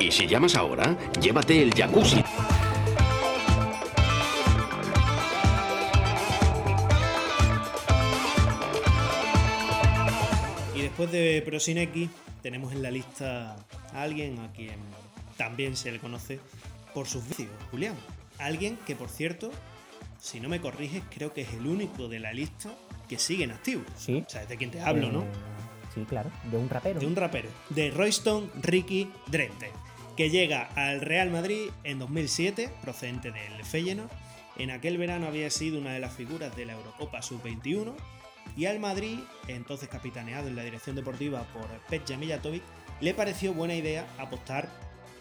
[0.00, 2.24] Y si llamas ahora, llévate el jacuzzi.
[10.74, 12.10] Y después de Prosinecki,
[12.42, 13.56] tenemos en la lista
[13.92, 14.80] a alguien a quien
[15.36, 16.40] también se le conoce
[16.94, 17.94] por sus vicios, Julián.
[18.38, 19.50] Alguien que, por cierto,
[20.18, 22.70] si no me corriges, creo que es el único de la lista
[23.08, 23.82] que sigue en activo.
[23.96, 24.24] Sí.
[24.26, 25.22] O sea, es de quien te hablo, ¿no?
[25.22, 25.26] Eh,
[25.94, 27.00] Sí, claro, de un rapero.
[27.00, 29.70] de un rapero, de Royston Ricky Drenthe,
[30.18, 34.10] que llega al Real Madrid en 2007, procedente del Feyenoord.
[34.58, 37.94] En aquel verano había sido una de las figuras de la Eurocopa Sub-21
[38.56, 42.62] y al Madrid, entonces capitaneado en la dirección deportiva por Petja Mijatovic,
[43.00, 44.68] le pareció buena idea apostar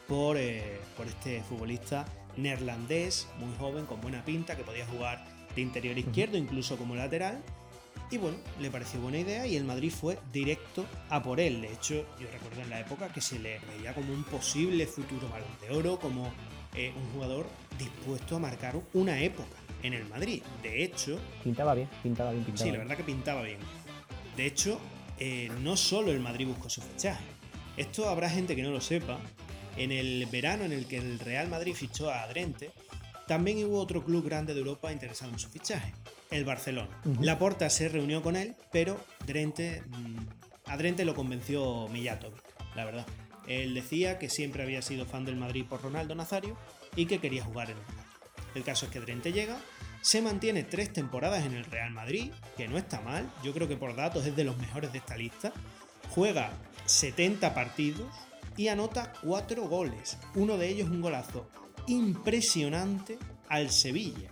[0.07, 2.05] por, eh, por este futbolista
[2.37, 7.43] neerlandés, muy joven, con buena pinta, que podía jugar de interior izquierdo, incluso como lateral,
[8.09, 11.61] y bueno, le pareció buena idea y el Madrid fue directo a por él.
[11.61, 15.27] De hecho, yo recuerdo en la época que se le veía como un posible futuro
[15.29, 16.31] balón de oro, como
[16.73, 17.47] eh, un jugador
[17.77, 20.41] dispuesto a marcar una época en el Madrid.
[20.63, 23.59] De hecho, Pintaba bien, pintaba bien, pintaba sí, la verdad que pintaba bien.
[24.37, 24.79] De hecho,
[25.19, 27.23] eh, no solo el Madrid buscó su fichaje.
[27.75, 29.19] Esto habrá gente que no lo sepa,
[29.77, 32.71] en el verano en el que el Real Madrid fichó a Drente,
[33.27, 35.93] también hubo otro club grande de Europa interesado en su fichaje,
[36.31, 37.01] el Barcelona.
[37.05, 37.23] Ujú.
[37.23, 40.17] Laporta se reunió con él, pero Drente, mm,
[40.65, 42.43] a Drente lo convenció Mijatovic,
[42.75, 43.05] la verdad.
[43.47, 46.57] Él decía que siempre había sido fan del Madrid por Ronaldo Nazario
[46.95, 48.03] y que quería jugar en el Madrid.
[48.55, 49.57] El caso es que Drente llega,
[50.01, 53.77] se mantiene tres temporadas en el Real Madrid, que no está mal, yo creo que
[53.77, 55.51] por datos es de los mejores de esta lista.
[56.09, 56.51] Juega
[56.85, 58.07] 70 partidos
[58.57, 60.17] y anota 4 goles.
[60.35, 61.47] Uno de ellos un golazo
[61.87, 63.17] impresionante
[63.47, 64.29] al Sevilla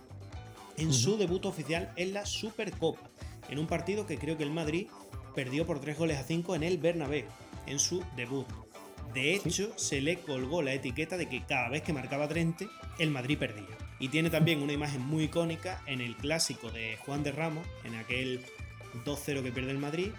[0.76, 3.08] en su debut oficial en la Supercopa,
[3.48, 4.88] en un partido que creo que el Madrid
[5.34, 7.24] perdió por 3 goles a 5 en el Bernabéu,
[7.66, 8.46] en su debut.
[9.14, 13.10] De hecho, se le colgó la etiqueta de que cada vez que marcaba Trente, el
[13.10, 13.78] Madrid perdía.
[13.98, 17.94] Y tiene también una imagen muy icónica en el clásico de Juan de Ramos, en
[17.94, 18.44] aquel
[19.06, 20.10] 2-0 que pierde el Madrid,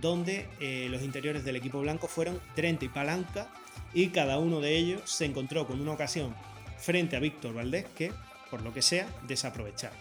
[0.00, 3.48] donde eh, los interiores del equipo blanco fueron Trente y Palanca,
[3.94, 6.34] y cada uno de ellos se encontró con una ocasión
[6.78, 8.12] frente a Víctor Valdés que,
[8.50, 9.98] por lo que sea, desaprovecharon.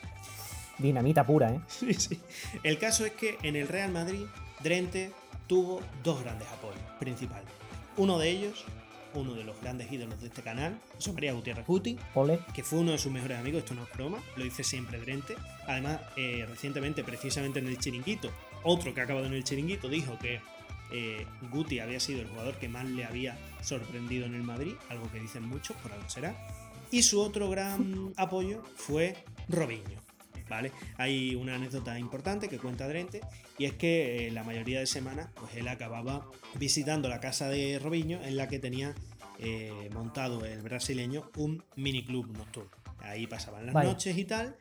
[0.78, 1.60] Dinamita pura, ¿eh?
[1.68, 2.20] Sí, sí.
[2.64, 4.26] El caso es que en el Real Madrid,
[4.62, 5.12] Drente
[5.48, 7.52] tuvo dos grandes apoyos principalmente.
[7.98, 8.66] Uno de ellos,
[9.14, 12.40] uno de los grandes ídolos de este canal, José María Gutiérrez Guti, Ole.
[12.54, 15.36] que fue uno de sus mejores amigos, esto no es broma, lo dice siempre Drente.
[15.68, 18.32] Además, eh, recientemente, precisamente en el Chiringuito,
[18.66, 20.42] otro que ha acabado en el Chiringuito dijo que
[20.92, 25.10] eh, Guti había sido el jugador que más le había sorprendido en el Madrid, algo
[25.12, 26.36] que dicen muchos, por algo será.
[26.92, 29.16] Y su otro gran apoyo fue
[29.48, 30.04] Robinho.
[30.48, 30.72] ¿Vale?
[30.98, 33.22] Hay una anécdota importante que cuenta Drente
[33.58, 37.80] y es que eh, la mayoría de semanas pues él acababa visitando la casa de
[37.80, 38.94] Robinho en la que tenía
[39.40, 42.70] eh, montado el brasileño un miniclub nocturno.
[43.00, 44.56] Ahí pasaban las noches y tal.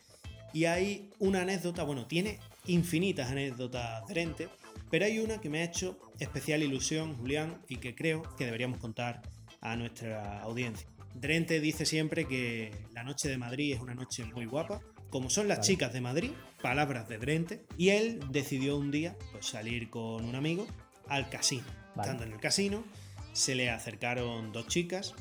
[0.55, 4.49] Y hay una anécdota, bueno, tiene infinitas anécdotas Drente,
[4.91, 8.79] pero hay una que me ha hecho especial ilusión, Julián, y que creo que deberíamos
[8.79, 9.23] contar
[9.61, 10.89] a nuestra audiencia.
[11.15, 15.47] Drente dice siempre que la noche de Madrid es una noche muy guapa, como son
[15.47, 15.69] las Vale.
[15.69, 20.35] chicas de Madrid, palabras de Drente, y él decidió un día pues, salir con un
[20.35, 20.67] amigo
[21.09, 21.65] al casino.
[21.95, 22.11] Vale.
[22.11, 22.85] Estando en el casino,
[23.33, 25.15] se le acercaron dos chicas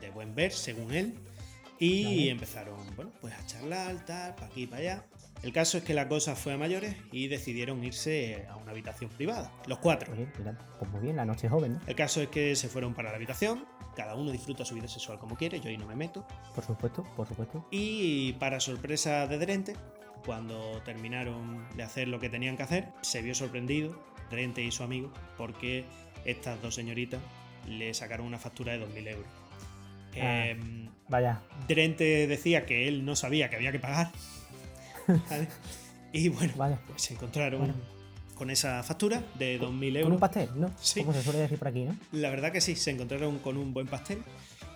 [0.00, 1.14] de buen ver, según él,
[1.78, 2.30] y Vale.
[2.30, 5.06] empezaron, bueno, pues a charlar, tal, para aquí para allá.
[5.42, 9.10] El caso es que la cosa fue a mayores y decidieron irse a una habitación
[9.10, 10.12] privada, los cuatro.
[10.12, 11.80] Oye, mira, pues muy bien, la noche joven, ¿no?
[11.86, 15.18] El caso es que se fueron para la habitación, cada uno disfruta su vida sexual
[15.18, 16.26] como quiere, yo ahí no me meto.
[16.54, 17.66] Por supuesto, por supuesto.
[17.70, 19.74] Y para sorpresa de Drente,
[20.24, 23.98] cuando terminaron de hacer lo que tenían que hacer, se vio sorprendido,
[24.30, 25.84] Drente y su amigo, porque
[26.24, 27.20] estas dos señoritas
[27.68, 29.26] le sacaron una factura de 2.000 euros.
[30.20, 30.46] Ah.
[30.48, 34.10] Em, Vaya, Drente decía que él no sabía que había que pagar.
[35.06, 35.48] ¿Vale?
[36.12, 37.74] Y bueno, pues se encontraron Bueno.
[38.34, 40.20] con esa factura de 2.000 Con un euros.
[40.20, 40.70] pastel, ¿no?
[40.80, 41.00] Sí.
[41.00, 41.96] Como se suele decir por aquí, ¿no?
[42.12, 44.22] La verdad que sí, se encontraron con un buen pastel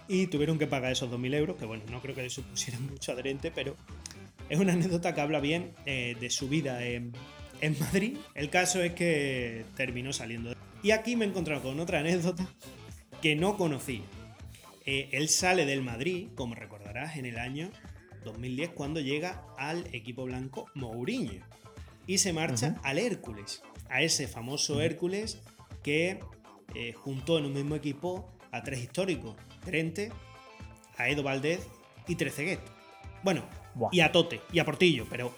[0.08, 3.12] y tuvieron que pagar esos 2.000 euros, que bueno, no creo que le supusieran mucho
[3.12, 3.76] adherente, pero
[4.48, 7.12] es una anécdota que habla bien eh, de su vida en,
[7.60, 8.16] en Madrid.
[8.34, 10.54] El caso es que terminó saliendo.
[10.82, 12.48] Y aquí me he encontrado con otra anécdota
[13.22, 14.00] que no conocía.
[14.86, 17.70] Eh, él sale del Madrid, como recordarás, en el año
[18.24, 21.44] 2010 cuando llega al equipo blanco Mourinho
[22.06, 25.40] y se marcha al Hércules, a ese famoso Hércules
[25.82, 26.20] que
[26.74, 30.12] eh, juntó en un mismo equipo a tres históricos, Trente,
[30.96, 31.66] a Edo Valdez
[32.08, 32.60] y Trezeguet.
[33.22, 33.90] Bueno, Buah.
[33.92, 35.34] y a Tote, y a Portillo, pero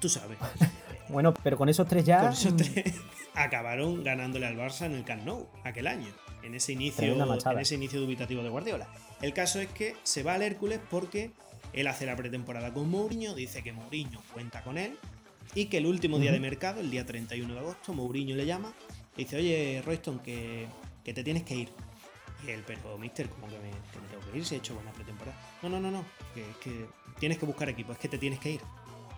[0.00, 0.38] tú sabes.
[1.08, 2.20] Bueno, pero con esos tres ya.
[2.20, 2.94] Con esos mm, tres
[3.34, 6.08] acabaron ganándole al Barça en el Camp Nou aquel año,
[6.42, 8.88] en ese inicio, en ese inicio dubitativo de Guardiola.
[9.22, 11.30] El caso es que se va al Hércules porque
[11.76, 14.98] él hace la pretemporada con Mourinho, dice que Mourinho cuenta con él
[15.54, 18.72] y que el último día de mercado, el día 31 de agosto, Mourinho le llama
[19.16, 20.66] y dice, oye, Royston, que,
[21.04, 21.68] que te tienes que ir.
[22.46, 24.74] Y él, pero mister, como que me, que me tengo que ir, si he hecho
[24.74, 25.38] buena pretemporada.
[25.62, 26.86] No, no, no, no, que, es que
[27.18, 28.60] tienes que buscar equipo, es que te tienes que ir.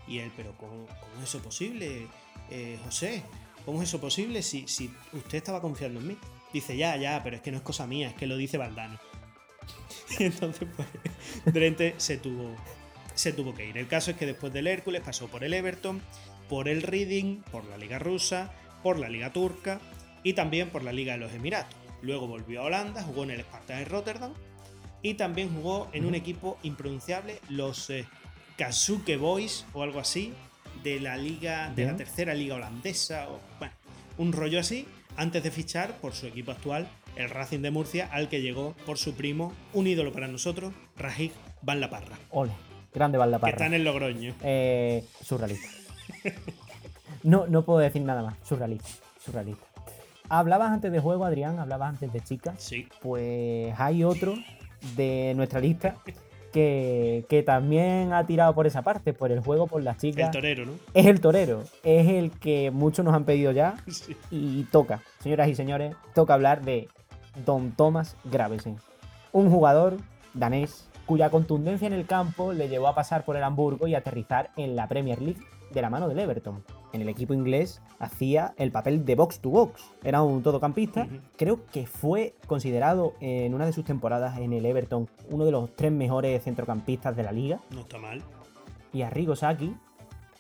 [0.07, 2.07] Y él, pero ¿cómo, cómo es eso posible,
[2.51, 3.23] eh, José?
[3.65, 6.17] ¿Cómo es eso posible si, si usted estaba confiando en mí?
[6.53, 8.99] Dice, ya, ya, pero es que no es cosa mía, es que lo dice Valdano.
[10.19, 10.89] Y entonces, pues,
[11.45, 12.55] Drente se tuvo,
[13.15, 13.77] se tuvo que ir.
[13.77, 16.03] El caso es que después del Hércules pasó por el Everton,
[16.49, 18.53] por el Reading, por la Liga Rusa,
[18.83, 19.81] por la Liga Turca
[20.23, 21.77] y también por la Liga de los Emiratos.
[22.01, 24.33] Luego volvió a Holanda, jugó en el Sparta de Rotterdam
[25.03, 28.07] y también jugó en un equipo impronunciable, los eh,
[28.57, 30.33] Kazuke Boys o algo así,
[30.83, 33.75] de la liga, de la tercera liga holandesa, o bueno,
[34.17, 38.29] un rollo así, antes de fichar por su equipo actual, el Racing de Murcia, al
[38.29, 42.53] que llegó por su primo, un ídolo para nosotros, Rajik Van La Parra, Ole,
[42.95, 44.35] grande Valda que está en el Logroño.
[44.43, 45.69] Eh, surrealista.
[47.25, 48.37] No, no puedo decir nada más.
[48.45, 48.89] Surrealista.
[49.25, 49.67] Surrealista.
[50.29, 52.55] Hablabas antes de juego, Adrián, hablabas antes de chicas.
[52.63, 52.87] Sí.
[53.03, 54.35] Pues hay otro
[54.97, 55.97] de nuestra lista
[56.53, 60.31] que, que también ha tirado por esa parte, por el juego, por las El chicas.
[60.31, 60.73] torero, ¿no?
[60.95, 64.17] Es el torero, es el que muchos nos han pedido ya Sí.
[64.31, 66.89] y toca, señoras y señores, toca hablar de
[67.45, 68.77] Don Thomas Gravesen,
[69.33, 69.97] un jugador
[70.35, 74.51] danés cuya contundencia en el campo le llevó a pasar por el Hamburgo y aterrizar
[74.57, 75.41] en la Premier League
[75.73, 76.63] de la mano del Everton.
[76.93, 81.07] En el equipo inglés hacía el papel de box to box, era un todocampista.
[81.37, 85.75] Creo que fue considerado en una de sus temporadas en el Everton uno de los
[85.77, 88.23] tres mejores centrocampistas de la liga No está mal.
[88.93, 89.75] y Arrigo Sacchi,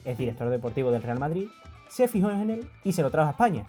[0.05, 1.49] el director deportivo del Real Madrid,
[1.91, 3.67] se fijó en él y se lo trajo a España.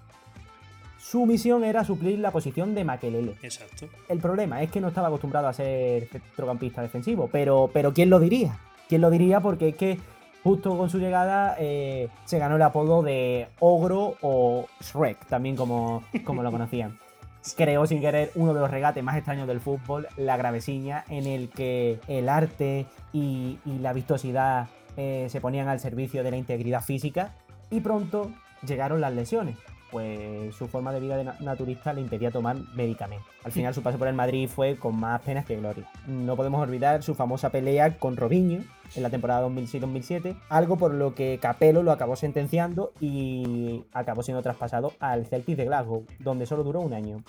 [0.99, 3.35] Su misión era suplir la posición de Makelele.
[3.41, 3.88] Exacto.
[4.07, 8.19] El problema es que no estaba acostumbrado a ser centrocampista defensivo, pero, pero ¿quién lo
[8.19, 8.59] diría?
[8.88, 9.39] ¿Quién lo diría?
[9.39, 9.97] Porque es que
[10.43, 16.03] justo con su llegada eh, se ganó el apodo de Ogro o Shrek, también como,
[16.25, 16.99] como lo conocían.
[17.55, 21.49] Creó sin querer uno de los regates más extraños del fútbol, la gravesiña, en el
[21.49, 26.81] que el arte y, y la vistosidad eh, se ponían al servicio de la integridad
[26.81, 27.33] física
[27.69, 28.31] y pronto
[28.67, 29.55] llegaron las lesiones.
[29.91, 33.28] Pues su forma de vida de na- naturista le impedía tomar medicamentos.
[33.43, 35.86] Al final su paso por el Madrid fue con más penas que gloria.
[36.08, 38.62] No podemos olvidar su famosa pelea con Robinho
[38.95, 44.41] en la temporada 2006-2007, algo por lo que Capello lo acabó sentenciando y acabó siendo
[44.43, 47.23] traspasado al Celtic de Glasgow, donde solo duró un año.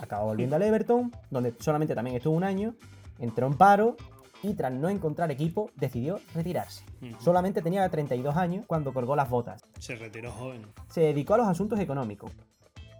[0.00, 2.74] Acabó volviendo al Everton, donde solamente también estuvo un año,
[3.18, 3.96] entró en paro
[4.46, 6.84] y tras no encontrar equipo decidió retirarse.
[7.18, 9.62] Solamente tenía 32 años cuando colgó las botas.
[9.78, 10.62] Se retiró joven.
[10.88, 12.32] Se dedicó a los asuntos económicos,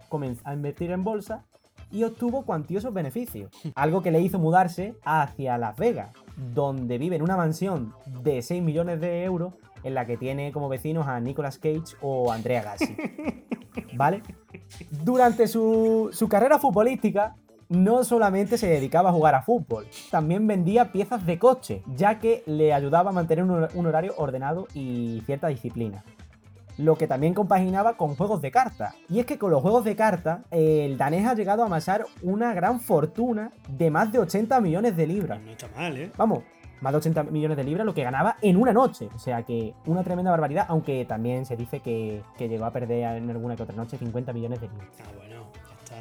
[0.08, 1.44] comenzó a invertir en bolsa
[1.90, 7.22] y obtuvo cuantiosos beneficios, algo que le hizo mudarse hacia Las Vegas, donde vive en
[7.22, 9.54] una mansión de 6 millones de euros
[9.84, 12.96] en la que tiene como vecinos a Nicolas Cage o Andrea Gassi.
[13.94, 14.22] ¿Vale?
[14.90, 17.36] Durante su, su carrera futbolística,
[17.68, 22.42] no solamente se dedicaba a jugar a fútbol, también vendía piezas de coche, ya que
[22.46, 26.04] le ayudaba a mantener un hor- un horario ordenado y cierta disciplina
[26.78, 28.94] lo que también compaginaba con juegos de carta.
[29.08, 32.52] Y es que con los juegos de carta, el danés ha llegado a amasar una
[32.52, 35.40] gran fortuna de más de 80 millones de libras.
[35.40, 36.12] No está mal, ¿eh?
[36.18, 36.40] Vamos,
[36.82, 39.08] más de 80 millones de libras lo que ganaba en una noche.
[39.14, 43.16] O sea que una tremenda barbaridad, aunque también se dice que, que llegó a perder
[43.16, 44.88] en alguna que otra noche 50 millones de libras.
[45.00, 45.35] Ah, bueno.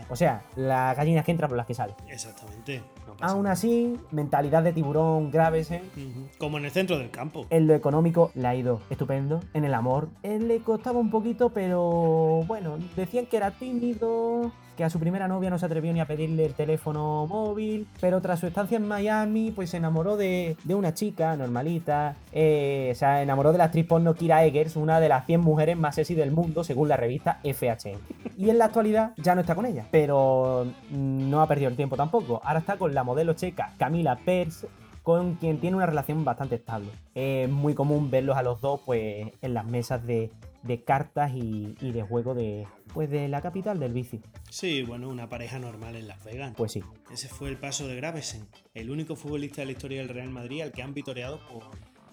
[0.09, 1.95] O sea, las gallinas que entran por las que salen.
[2.07, 2.83] Exactamente.
[3.07, 3.53] No pasa Aún nada.
[3.53, 6.27] así, mentalidad de tiburón, Gravesen, Ujú.
[6.37, 7.45] Como en el centro del campo.
[7.49, 9.39] En lo económico le ha ido estupendo.
[9.53, 14.83] En el amor, él le costaba un poquito, pero bueno, decían que era tímido, que
[14.83, 18.39] a su primera novia no se atrevió ni a pedirle el teléfono móvil, pero tras
[18.39, 22.15] su estancia en Miami, pues se enamoró de, de una chica normalita.
[22.31, 25.95] eh, se enamoró de la actriz porno Kira Eggers, una de las 100 mujeres más
[25.95, 27.99] sexy del mundo, según la revista FHM.
[28.37, 31.95] Y en la actualidad ya no está con ella, pero no ha perdido el tiempo
[31.95, 32.41] tampoco.
[32.43, 34.67] Ahora está con la modelo checa Camila Pers,
[35.03, 36.89] con quien tiene una relación bastante estable.
[37.13, 40.31] Es muy común verlos a los dos pues, en las mesas de,
[40.65, 44.19] de cartas y, y de juego de, pues, de la capital del vicio.
[44.49, 46.53] Sí, bueno, una pareja normal en Las Vegas.
[46.57, 46.81] Pues sí.
[47.11, 50.61] Ese fue el paso de Gravesen, el único futbolista de la historia del Real Madrid
[50.61, 51.63] al que han vitoreado por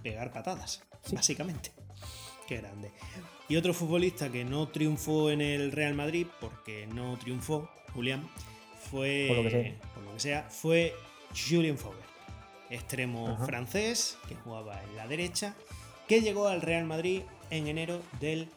[0.02, 1.14] pegar patadas, Sí.
[1.16, 1.72] básicamente.
[2.46, 2.90] Qué grande.
[3.48, 8.28] Y otro futbolista que no triunfó en el Real Madrid, porque no triunfó, Julián,
[8.90, 9.26] fue.
[9.28, 9.74] Por lo que sea.
[9.94, 10.94] por lo que sea, fue
[11.34, 12.02] Julien Faubert,
[12.70, 13.46] extremo Ajá.
[13.46, 15.54] francés que jugaba en la derecha,
[16.08, 18.48] que llegó al Real Madrid en enero del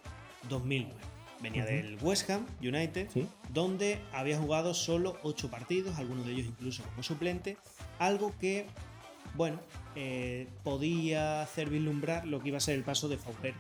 [0.50, 0.94] 2009.
[1.42, 3.28] Venía del West Ham United, Sí.
[3.50, 7.58] donde había jugado solo 8 partidos, algunos de ellos incluso como suplente,
[8.00, 8.66] algo que,
[9.36, 9.60] bueno,
[9.96, 13.58] eh, podía hacer vislumbrar lo que iba a ser el paso de Faubert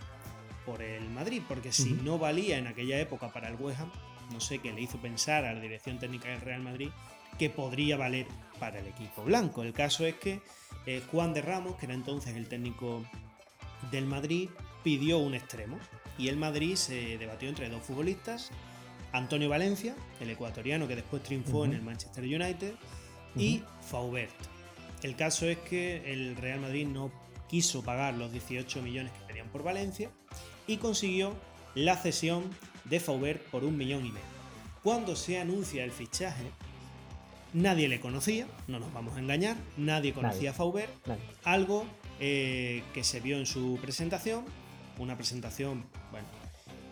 [0.65, 3.91] por el Madrid, porque si no valía en aquella época para el West Ham,
[4.31, 6.89] no sé qué le hizo pensar a la dirección técnica del Real Madrid
[7.37, 8.25] que podría valer
[8.59, 9.61] para el equipo blanco.
[9.61, 10.39] El caso es que
[10.87, 13.03] eh, Juan de Ramos, que era entonces el técnico
[13.91, 14.49] del Madrid,
[14.83, 15.77] pidió un extremo
[16.17, 18.51] y el Madrid se debatió entre dos futbolistas,
[19.11, 22.73] Antonio Valencia, el ecuatoriano que después triunfó en el Manchester United,
[23.37, 24.31] y Faubert.
[25.03, 27.11] El caso es que el Real Madrid no
[27.49, 30.09] quiso pagar los 18 millones que pedían por Valencia
[30.67, 31.33] y consiguió
[31.75, 32.43] la cesión
[32.85, 34.25] de Faubert por un millón y medio.
[34.83, 36.45] Cuando se anuncia el fichaje,
[37.53, 40.49] nadie le conocía, no nos vamos a engañar, nadie conocía Nadie.
[40.49, 41.21] a Faubert, Nadie.
[41.43, 41.85] algo
[42.19, 44.45] eh, que se vio en su presentación,
[44.97, 46.27] una presentación, bueno,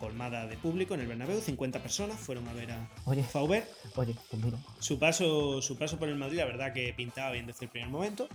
[0.00, 3.22] colmada de público en el Bernabéu, 50 personas fueron a ver a Oye.
[3.22, 3.68] Faubert.
[3.96, 4.58] Oye, pues mira.
[4.78, 7.88] Su paso, su paso por el Madrid, la verdad que pintaba bien desde el primer
[7.88, 8.28] momento.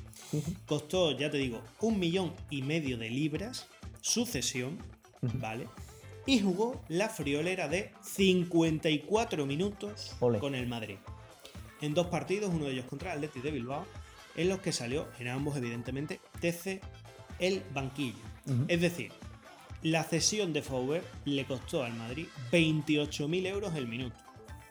[0.65, 3.67] Costó, ya te digo, un millón y medio de libras,
[4.01, 4.77] su cesión.
[5.33, 5.67] ¿vale?
[6.29, 10.97] y jugó la friolera de 54 minutos con el Madrid.
[11.81, 13.85] En dos partidos, uno de ellos contra el Athletic de Bilbao,
[14.35, 16.81] en los que salió en ambos, evidentemente, desde
[17.39, 18.19] el banquillo.
[18.67, 19.11] Es decir,
[19.83, 24.15] la cesión de Fauber le costó al Madrid 28.000 euros el minuto.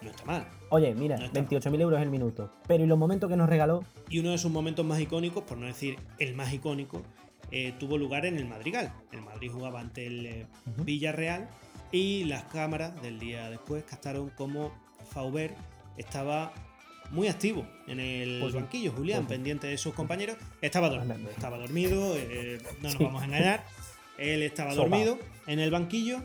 [0.02, 0.48] No está mal.
[0.70, 2.52] Oye, mira, No está 28.000 euros el minuto.
[2.66, 3.84] Pero ¿y los momentos que nos regaló?
[4.08, 7.02] Y uno de sus momentos más icónicos, por no decir el más icónico,
[7.50, 8.92] eh, tuvo lugar en el Madrigal.
[9.12, 10.46] El Madrid jugaba ante el eh.
[10.84, 11.48] Villarreal
[11.90, 14.72] y las cámaras del día después captaron como
[15.10, 15.54] Fauber
[15.96, 16.52] estaba
[17.10, 20.36] muy activo en el Pues banquillo, Julián, Pues pendiente de sus compañeros.
[20.60, 23.04] Estaba dormido, estaba dormido, eh, no nos Sí.
[23.04, 23.64] vamos a engañar.
[24.18, 26.22] Él estaba dormido en el banquillo,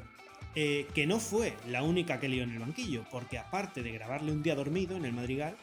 [0.55, 4.31] eh, que no fue la única que lió en el banquillo, porque aparte de grabarle
[4.31, 5.55] un día dormido en el Madrigal,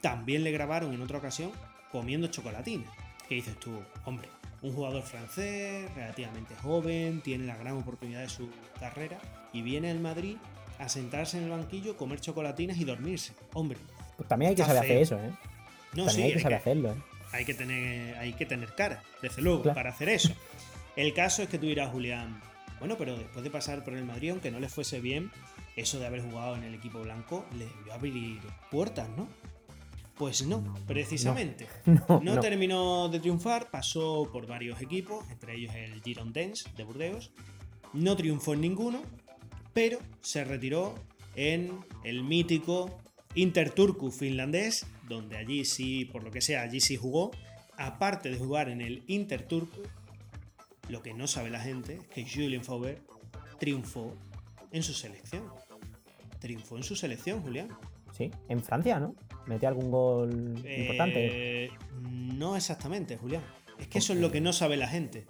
[0.00, 1.50] también le grabaron en otra ocasión
[1.90, 2.88] comiendo chocolatinas.
[3.28, 3.72] ¿Qué dices tú?
[4.04, 4.28] Hombre,
[4.62, 8.48] un jugador francés, relativamente joven, tiene la gran oportunidad de su
[8.80, 9.18] carrera
[9.52, 10.36] y viene al Madrid
[10.78, 13.34] a sentarse en el banquillo, comer chocolatinas y dormirse.
[13.52, 13.78] Hombre,
[14.22, 15.30] Pues también hay que Está saber hacer eso, ¿eh?
[15.94, 16.96] no, también sí, hay que hay saber que- hacerlo, ¿eh?
[17.32, 19.74] hay que tener, hay que tener cara, desde luego, Claro.
[19.74, 20.32] para hacer eso.
[20.96, 22.40] El caso es que tú dirás, Julián,
[22.78, 25.30] bueno, pero después de pasar por el Madrid, aunque no le fuese bien,
[25.76, 29.26] eso de haber jugado en el equipo blanco le debió abrir puertas, ¿no?
[30.16, 31.66] Pues no, precisamente.
[31.86, 32.40] No, No, no.
[32.40, 37.30] terminó de triunfar, pasó por varios equipos, entre ellos el Girondins de Burdeos.
[37.94, 39.02] No triunfó en ninguno,
[39.72, 40.94] pero se retiró
[41.34, 43.00] en el mítico
[43.34, 47.30] Interturku finlandés, donde allí sí, por lo que sea, allí sí jugó.
[47.78, 49.82] Aparte de jugar en el Interturku,
[50.88, 53.00] lo que no sabe la gente es que Julien Fauber
[53.58, 54.14] triunfó
[54.70, 55.44] en su selección.
[56.38, 57.68] Triunfó en su selección, Julián.
[58.16, 59.14] Sí, en Francia, ¿no?
[59.46, 61.64] Mete algún gol importante.
[61.64, 61.70] Eh,
[62.10, 63.42] no exactamente, Julián.
[63.78, 65.24] Es que eso es lo que no sabe la gente.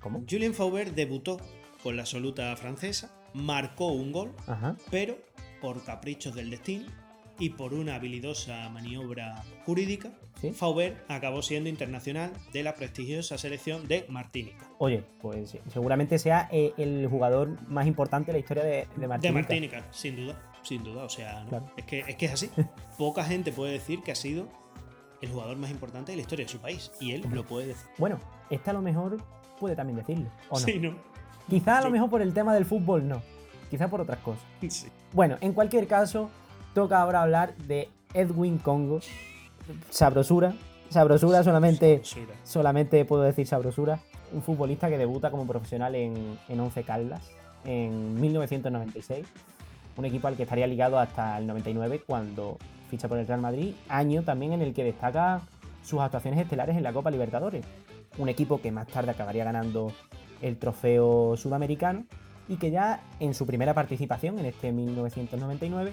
[0.00, 0.24] ¿Cómo?
[0.28, 1.38] Julien Fauber debutó
[1.82, 4.76] con la absoluta francesa, marcó un gol, Ajá.
[4.90, 5.18] pero
[5.60, 7.03] por caprichos del destino
[7.38, 10.10] y por una habilidosa maniobra jurídica,
[10.40, 10.52] Sí.
[10.52, 14.66] Fauber acabó siendo internacional de la prestigiosa selección de Martinica.
[14.78, 19.28] Oye, pues seguramente sea eh, el jugador más importante de la historia de, de Martinica.
[19.28, 21.04] De Martinica, sin duda, sin duda.
[21.04, 21.48] O sea, ¿no?
[21.50, 21.70] Claro.
[21.76, 22.50] es, que, es que es así.
[22.98, 24.48] Poca gente puede decir que ha sido
[25.22, 26.90] el jugador más importante de la historia de su país.
[27.00, 27.86] Y él lo puede decir.
[27.96, 28.18] Bueno,
[28.50, 29.16] este a lo mejor
[29.58, 30.66] puede también decirlo, ¿o no?
[30.66, 30.96] Sí, ¿no?
[31.48, 31.92] Quizá a lo Sí.
[31.92, 33.22] mejor por el tema del fútbol no.
[33.70, 34.42] Quizá por otras cosas.
[34.68, 34.88] Sí.
[35.12, 36.28] Bueno, en cualquier caso,
[36.74, 39.00] toca ahora hablar de Edwin Congo.
[39.90, 40.54] Sabrosura.
[40.90, 42.02] Sabrosura solamente,
[42.42, 44.00] solamente puedo decir sabrosura.
[44.32, 47.30] Un futbolista que debuta como profesional en, en Once Caldas
[47.64, 49.26] en 1996.
[49.96, 52.58] Un equipo al que estaría ligado hasta el 99 cuando
[52.90, 53.74] ficha por el Real Madrid.
[53.88, 55.40] Año también en el que destaca
[55.82, 57.64] sus actuaciones estelares en la Copa Libertadores.
[58.18, 59.92] Un equipo que más tarde acabaría ganando
[60.42, 62.04] el trofeo sudamericano
[62.48, 65.92] y que ya en su primera participación en este 1999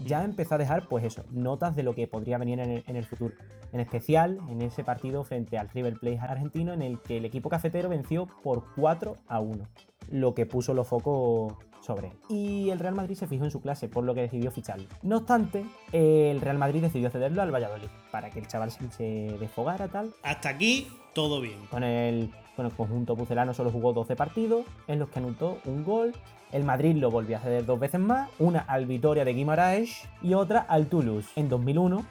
[0.00, 2.96] ya empezó a dejar pues eso, notas de lo que podría venir en el, en
[2.96, 3.34] el futuro.
[3.72, 7.48] En especial en ese partido frente al River Plate argentino en el que el equipo
[7.50, 9.66] cafetero venció por 4 a 1,
[10.10, 12.12] lo que puso los focos sobre él.
[12.28, 14.86] Y el Real Madrid se fijó en su clase, por lo que decidió ficharlo.
[15.02, 19.36] No obstante, el Real Madrid decidió cederlo al Valladolid, para que el chaval se- se
[19.38, 21.58] desfogara tal, Hasta aquí, todo bien.
[21.70, 25.84] con el, con el conjunto pucelano solo jugó 12 partidos, en los que anotó un
[25.84, 26.14] gol.
[26.52, 30.34] El Madrid lo volvió a ceder dos veces más, una al Vitoria de Guimaraes y
[30.34, 31.28] otra al Toulouse.
[31.36, 32.04] En 2001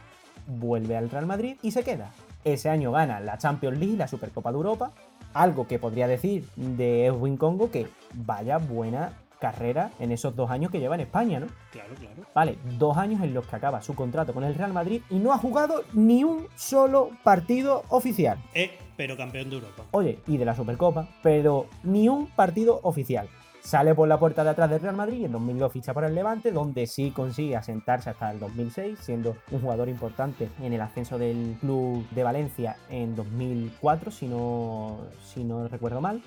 [0.48, 2.12] vuelve al Real Madrid y se queda.
[2.44, 4.92] Ese año gana la Champions League y la Supercopa de Europa,
[5.34, 10.72] algo que podría decir de Edwin Congo que vaya buena carrera en esos dos años
[10.72, 11.48] que lleva en España, ¿no?
[11.72, 12.24] Claro, claro.
[12.34, 15.34] Vale, dos años en los que acaba su contrato con el Real Madrid y no
[15.34, 18.38] ha jugado ni un solo partido oficial.
[18.54, 19.84] Eh, pero campeón de Europa.
[19.92, 23.28] Oye, y de la Supercopa, pero ni un partido oficial.
[23.68, 26.16] Sale por la puerta de atrás del Real Madrid y en 2002 ficha por el
[26.16, 31.18] Levante, donde sí consigue asentarse hasta el 2006, siendo un jugador importante en el ascenso
[31.18, 36.22] del club de Valencia en 2004, si no, si no recuerdo mal.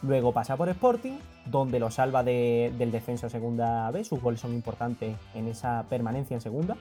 [0.00, 4.40] Luego pasa por Sporting, donde lo salva de- del descenso a segunda B, sus goles
[4.40, 6.74] son importantes en esa permanencia en segunda.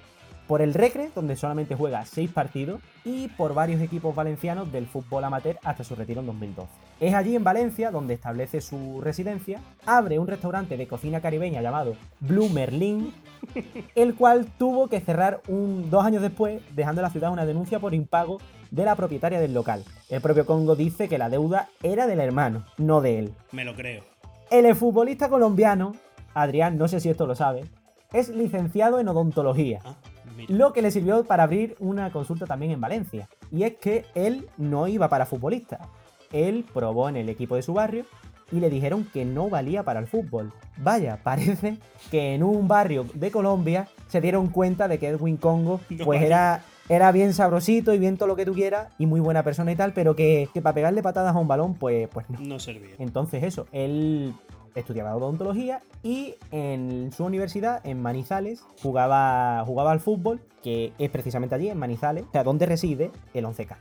[0.47, 5.23] Por el Recre, donde solamente juega 6 partidos, y por varios equipos valencianos del fútbol
[5.23, 6.69] amateur hasta su retiro en 2012.
[6.99, 11.95] Es allí en Valencia donde establece su residencia, abre un restaurante de cocina caribeña llamado
[12.19, 13.13] Blue Merlin,
[13.95, 17.79] el cual tuvo que cerrar un, dos años después, dejando a la ciudad una denuncia
[17.79, 18.39] por impago
[18.71, 19.83] de la propietaria del local.
[20.09, 23.33] El propio Congo dice que la deuda era del hermano, no de él.
[23.51, 24.03] Me lo creo.
[24.51, 25.93] El futbolista colombiano,
[26.33, 27.65] Adrián, no sé si esto lo sabe,
[28.13, 29.95] es licenciado en odontología, Ah,
[30.35, 30.53] mira.
[30.53, 33.29] lo que le sirvió para abrir una consulta también en Valencia.
[33.51, 35.89] Y es que él no iba para futbolista.
[36.31, 38.05] Él probó en el equipo de su barrio
[38.51, 40.51] y le dijeron que no valía para el fútbol.
[40.77, 41.77] Vaya, parece
[42.11, 46.63] que en un barrio de Colombia se dieron cuenta de que Edwin Congo pues era,
[46.89, 49.75] era bien sabrosito y bien todo lo que tú quieras y muy buena persona y
[49.75, 52.39] tal, pero que, que para pegarle patadas a un balón pues, pues no.
[52.39, 52.95] No servía.
[52.99, 54.33] Entonces eso, él
[54.75, 61.55] estudiaba odontología y en su universidad, en Manizales, jugaba, jugaba al fútbol, que es precisamente
[61.55, 63.77] allí, en Manizales, o sea, donde reside el 11K.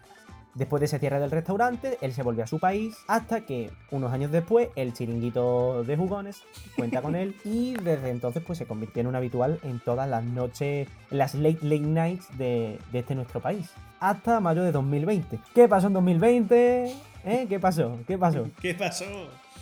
[0.54, 4.12] Después de ese cierre del restaurante, él se volvió a su país hasta que unos
[4.12, 6.42] años después el chiringuito de jugones
[6.76, 10.22] cuenta con él y desde entonces pues se convirtió en un habitual en todas las
[10.22, 13.68] noches, las late late nights de, de este nuestro país.
[13.98, 15.40] Hasta mayo de 2020.
[15.54, 16.94] ¿Qué pasó en 2020?
[17.24, 17.46] ¿Eh?
[17.48, 17.98] ¿Qué pasó?
[18.06, 18.46] ¿Qué pasó?
[18.60, 19.04] ¿Qué pasó?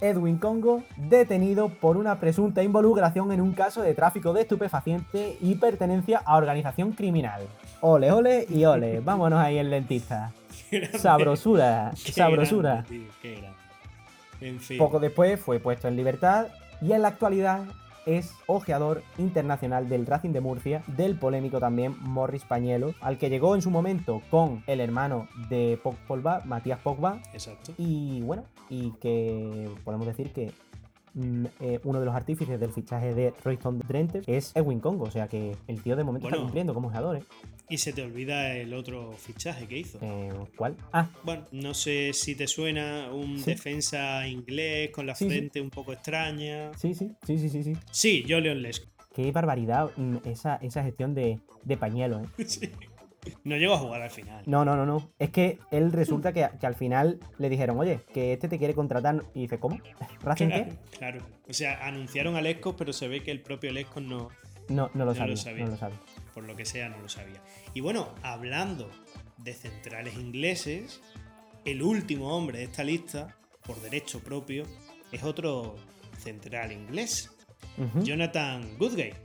[0.02, 5.54] Edwin Congo detenido por una presunta involucración en un caso de tráfico de estupefacientes y
[5.54, 7.42] pertenencia a organización criminal.
[7.80, 9.00] Ole, ole y ole.
[9.04, 10.32] Vámonos ahí el dentista.
[10.98, 12.72] Sabrosura, Qué sabrosura.
[12.72, 13.56] grande, tío, qué grande.
[14.40, 14.78] En fin.
[14.78, 16.48] Poco después fue puesto en libertad
[16.80, 17.62] y en la actualidad
[18.06, 23.54] es ojeador internacional del Racing de Murcia, del polémico también Morris Pañuelo, al que llegó
[23.54, 27.72] en su momento con el hermano de Pogba, Matías Pogba, Exacto.
[27.78, 30.52] y bueno, y que podemos decir que
[31.60, 35.28] eh, uno de los artífices del fichaje de Royston Drenthe es Edwin Congo, o sea
[35.28, 37.22] que el tío de momento está cumpliendo como ojeador, ¿eh?
[37.68, 39.98] Y se te olvida el otro fichaje que hizo.
[40.02, 40.76] Eh, ¿Cuál?
[40.92, 43.46] Ah, Bueno, no sé si te suena un Sí.
[43.52, 45.30] defensa inglés con la Sí, sí.
[45.30, 46.70] frente un poco extraña.
[46.76, 47.76] sí, sí, sí, sí, sí, sí.
[47.90, 48.86] Sí, Joleon Lesco.
[49.14, 52.26] Qué barbaridad mm, esa, esa gestión de, de pañuelo, ¿eh?
[52.46, 52.70] Sí.
[53.44, 54.42] No llegó a jugar al final.
[54.46, 55.10] No, no, no, no.
[55.18, 58.74] Es que él resulta que, que al final le dijeron, oye, que este te quiere
[58.74, 59.22] contratar.
[59.34, 59.78] Y dice, ¿cómo?
[60.22, 60.96] ¿Racing Claro, qué?
[60.98, 61.26] claro.
[61.48, 64.28] O sea, anunciaron a Lescos, pero se ve que el propio Lescos no,
[64.68, 65.30] No, no lo No sabía.
[65.32, 65.64] lo sabía.
[65.66, 65.98] No lo sabía.
[66.34, 67.40] por lo que sea, no lo sabía.
[67.74, 68.90] Y bueno, hablando
[69.38, 71.00] de centrales ingleses,
[71.64, 74.64] el último hombre de esta lista, por derecho propio,
[75.12, 75.76] es otro
[76.18, 77.30] central inglés.
[78.02, 79.20] Jonathan Goodgate,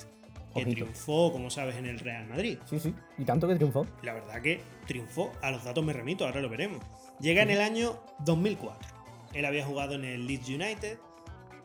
[0.58, 0.86] que Ojito.
[0.86, 2.58] triunfó, como sabes, en el Real Madrid.
[2.66, 2.94] Sí, sí.
[3.18, 3.86] Y tanto que triunfó.
[4.04, 6.84] La verdad que triunfó, a los datos me remito, ahora lo veremos.
[7.20, 8.90] Llega en el año 2004.
[9.34, 10.98] Él había jugado en el Leeds United,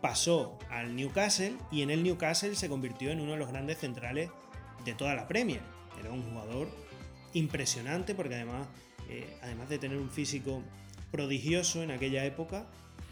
[0.01, 4.30] pasó al Newcastle y en el Newcastle se convirtió en uno de los grandes centrales
[4.84, 5.61] de toda la Premier.
[6.01, 6.68] Era un jugador
[7.34, 8.66] impresionante porque además,
[9.09, 10.62] eh, además de tener un físico
[11.11, 12.66] prodigioso en aquella época,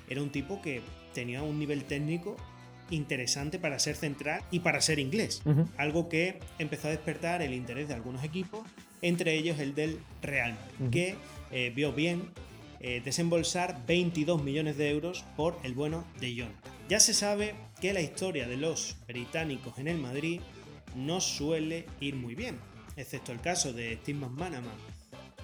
[0.08, 0.82] era un tipo que
[1.14, 2.36] tenía un nivel técnico
[2.90, 5.42] interesante para ser central y para ser inglés.
[5.76, 8.66] Algo que empezó a despertar el interés de algunos equipos,
[9.02, 11.14] entre ellos el del Real Madrid, que
[11.52, 12.30] eh, vio bien
[12.80, 16.72] eh, desembolsar 22 millones de euros por el bueno de Jonathan.
[16.88, 20.40] Ya se sabe que la historia de los británicos en el Madrid
[20.94, 22.58] no suele ir muy bien,
[22.96, 24.74] excepto el caso de Steve McManaman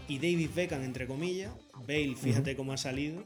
[0.08, 1.52] y David Beckham, entre comillas.
[1.86, 3.24] Bale, fíjate cómo ha salido,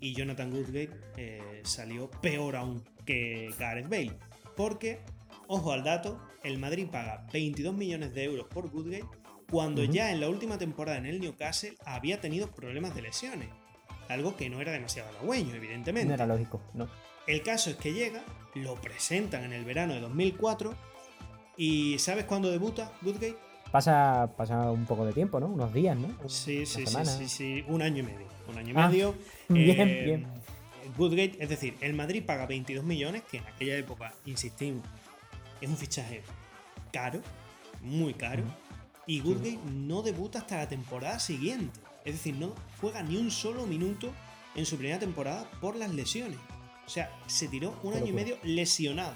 [0.00, 4.16] y Jonathan Woodgate eh, salió peor aún que Gareth Bale.
[4.56, 5.00] Porque,
[5.46, 9.06] ojo al dato, el Madrid paga 22 millones de euros por Woodgate
[9.50, 13.48] cuando ya en la última temporada en el Newcastle había tenido problemas de lesiones.
[14.08, 16.08] Algo que no era demasiado halagüeño, evidentemente.
[16.08, 16.88] No era lógico, no.
[17.26, 18.24] El caso es que llega,
[18.54, 20.74] lo presentan en el verano de 2004
[21.56, 23.49] y ¿sabes cuándo debuta Woodgate?
[23.70, 25.46] Pasa, pasa un poco de tiempo, ¿no?
[25.46, 26.08] Unos días, ¿no?
[26.28, 28.26] Sí, sí, sí, sí, sí, un año y medio.
[28.48, 29.14] Un año y Ah, medio.
[29.48, 30.26] bien, eh, bien.
[30.98, 34.84] Woodgate, es decir, el Madrid paga 22 millones, que en aquella época, insistimos,
[35.60, 36.22] es un fichaje
[36.92, 37.20] caro,
[37.82, 38.42] muy caro,
[39.06, 41.78] y Woodgate no debuta hasta la temporada siguiente.
[42.04, 44.10] Es decir, no juega ni un solo minuto
[44.56, 46.38] en su primera temporada por las lesiones.
[46.86, 49.14] O sea, se tiró un año y medio lesionado.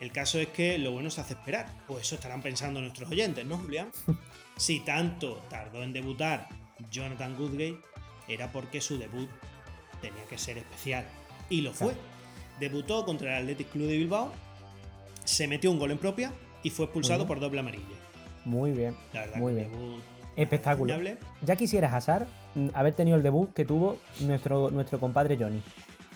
[0.00, 1.66] El caso es que lo bueno se hace esperar.
[1.88, 3.90] O eso estarán pensando nuestros oyentes, ¿no, Julián?
[4.56, 6.48] si tanto tardó en debutar
[6.90, 7.78] Jonathan Goodgate,
[8.28, 9.28] era porque su debut
[10.00, 11.06] tenía que ser especial.
[11.48, 11.94] Y lo fue.
[12.58, 14.32] Debutó contra el Athletic Club de Bilbao,
[15.24, 16.32] se metió un gol en propia
[16.62, 17.84] y fue expulsado por doble amarilla.
[18.44, 18.96] Muy bien.
[19.12, 19.72] La verdad Muy que bien.
[19.72, 20.02] debut
[20.36, 20.94] Espectáculo.
[21.42, 22.26] Ya quisieras, Hazard,
[22.72, 25.62] haber tenido el debut que tuvo nuestro, nuestro compadre Johnny.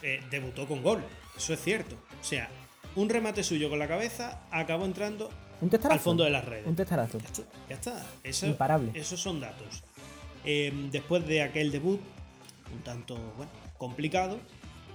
[0.02, 1.02] Eh, debutó con gol,
[1.36, 1.96] eso es cierto.
[2.20, 2.48] O sea,
[2.96, 5.30] un remate suyo con la cabeza acabó entrando
[5.60, 6.66] Un al fondo de las redes.
[6.66, 7.18] Un testarazo.
[7.18, 8.06] Ya está, ya está.
[8.24, 8.90] Eso- Imparable.
[8.94, 9.82] Esos son datos.
[10.44, 12.00] Eh, después de aquel debut,
[12.74, 14.38] un tanto bueno, complicado,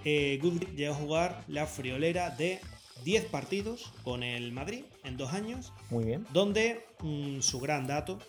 [0.06, 2.60] eh, Goodrich llegó a jugar la friolera de
[3.04, 6.26] 10 partidos con el Madrid en dos años, Muy bien.
[6.32, 8.20] donde mm, su gran dato,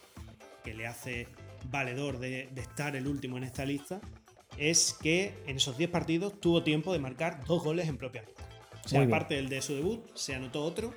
[0.64, 1.28] que le hace
[1.70, 4.00] valedor de, de estar el último en esta lista,
[4.58, 8.42] es que en esos 10 partidos tuvo tiempo de marcar dos goles en propia meta.
[8.84, 10.94] O sea, aparte del de su debut, se anotó otro.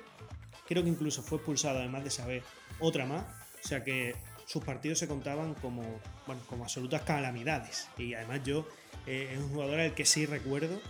[0.66, 2.42] Creo que incluso fue expulsado, además de saber
[2.80, 3.24] otra más.
[3.64, 4.14] O sea que
[4.46, 5.82] sus partidos se contaban como,
[6.26, 7.88] bueno, como absolutas calamidades.
[7.98, 8.66] Y además yo
[9.06, 10.80] eh, es un jugador al que sí recuerdo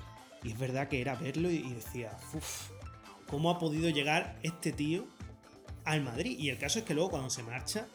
[0.43, 2.71] Y es verdad que era verlo y, y decía, uff,
[3.27, 5.07] ¿cómo ha podido llegar este tío
[5.85, 6.39] al Madrid?
[6.39, 7.89] Y el caso es que luego cuando se marcha,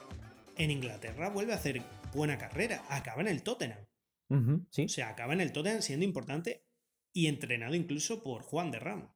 [0.57, 1.81] en Inglaterra vuelve a hacer
[2.13, 3.79] buena carrera, acaba en el Tottenham.
[4.69, 6.63] Sí, O sea, acaba en el Tottenham siendo importante
[7.13, 9.09] y entrenado incluso por Juan de Ramos.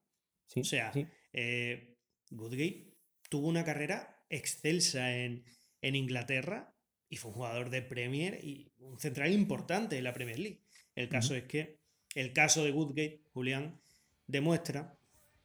[0.48, 1.06] sí, O sea, sí.
[1.34, 1.96] eh,
[2.32, 2.94] Woodgate
[3.30, 5.44] tuvo una carrera excelsa en,
[5.82, 6.76] en Inglaterra
[7.10, 10.62] y fue un jugador de Premier y un central importante en la Premier League.
[10.96, 11.80] El caso es que
[12.16, 13.80] el caso de Woodgate, Julián,
[14.28, 14.98] demuestra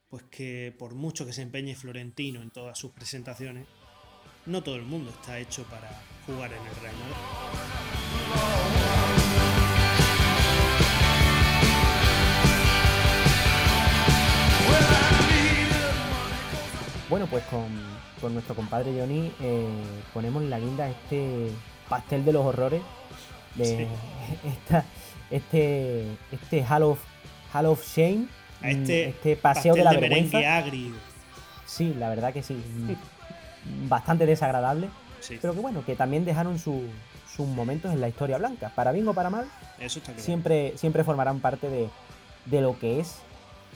[0.09, 3.67] pues que por mucho que se empeñe Florentino en todas sus presentaciones,
[4.47, 5.89] no todo el mundo está hecho para
[6.27, 7.17] jugar en el Real Madrid.
[17.11, 17.67] Bueno, pues con,
[18.21, 19.67] con nuestro compadre Johnny eh,
[20.15, 21.51] ponemos la guinda a este
[21.89, 22.83] pastel de los horrores
[23.57, 23.87] de Sí.
[24.49, 24.85] esta,
[25.31, 27.01] este este Hall of,
[27.53, 28.27] Hall of Shame,
[28.63, 30.39] A mm, este, paseo de la de vergüenza.
[30.57, 30.95] agrio.
[31.67, 34.89] Sí, la verdad que sí, mm, bastante desagradable,
[35.21, 36.87] Sí, pero que bueno, que también dejaron su-
[37.35, 39.47] sus momentos en la historia blanca, para bien o para mal,
[39.79, 40.25] eso está claro.
[40.25, 41.89] siempre, siempre formarán parte de,
[42.47, 43.17] de lo que es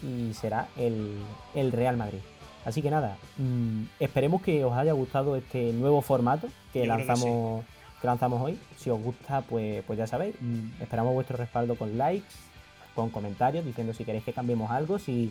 [0.02, 1.18] y será el,
[1.54, 2.18] el Real Madrid.
[2.64, 6.96] Así que nada, mm, esperemos que os haya gustado este nuevo formato que Yo creo
[6.96, 7.64] que lanzamos,
[8.00, 8.58] que lanzamos hoy.
[8.78, 12.34] Si os gusta, pues, pues ya sabéis, mm, esperamos vuestro respaldo con likes,
[12.94, 15.30] con comentarios, diciendo si queréis que cambiemos algo, si,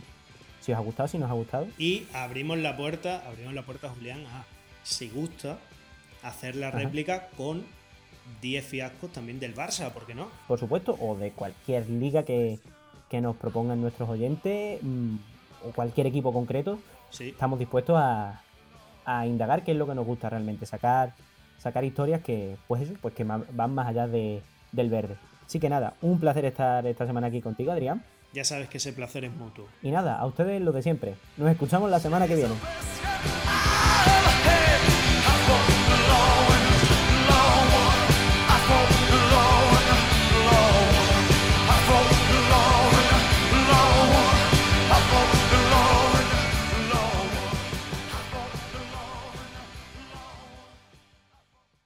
[0.60, 1.66] si os ha gustado, si nos ha gustado.
[1.76, 4.44] Y abrimos la puerta, abrimos la puerta, Julián, a,
[4.84, 5.58] si gusta,
[6.22, 6.78] hacer la Ajá.
[6.78, 7.64] réplica con
[8.40, 10.28] 10 fiascos también del Barça, ¿por qué no?
[10.46, 12.58] por supuesto, o de cualquier liga que,
[13.10, 15.16] que nos propongan nuestros oyentes, mm,
[15.66, 16.78] o cualquier equipo concreto,
[17.10, 18.40] Sí, estamos dispuestos a,
[19.04, 21.14] a indagar qué es lo que nos gusta realmente, sacar,
[21.58, 24.42] sacar historias que, pues eso, pues que van más allá de-
[24.72, 25.16] del verde.
[25.46, 28.02] Así que nada, un placer estar esta semana aquí contigo, Adrián.
[28.32, 29.66] ya sabes que ese placer es mutuo.
[29.82, 31.14] Y nada, a ustedes lo de siempre.
[31.36, 32.54] Nos escuchamos la semana que viene.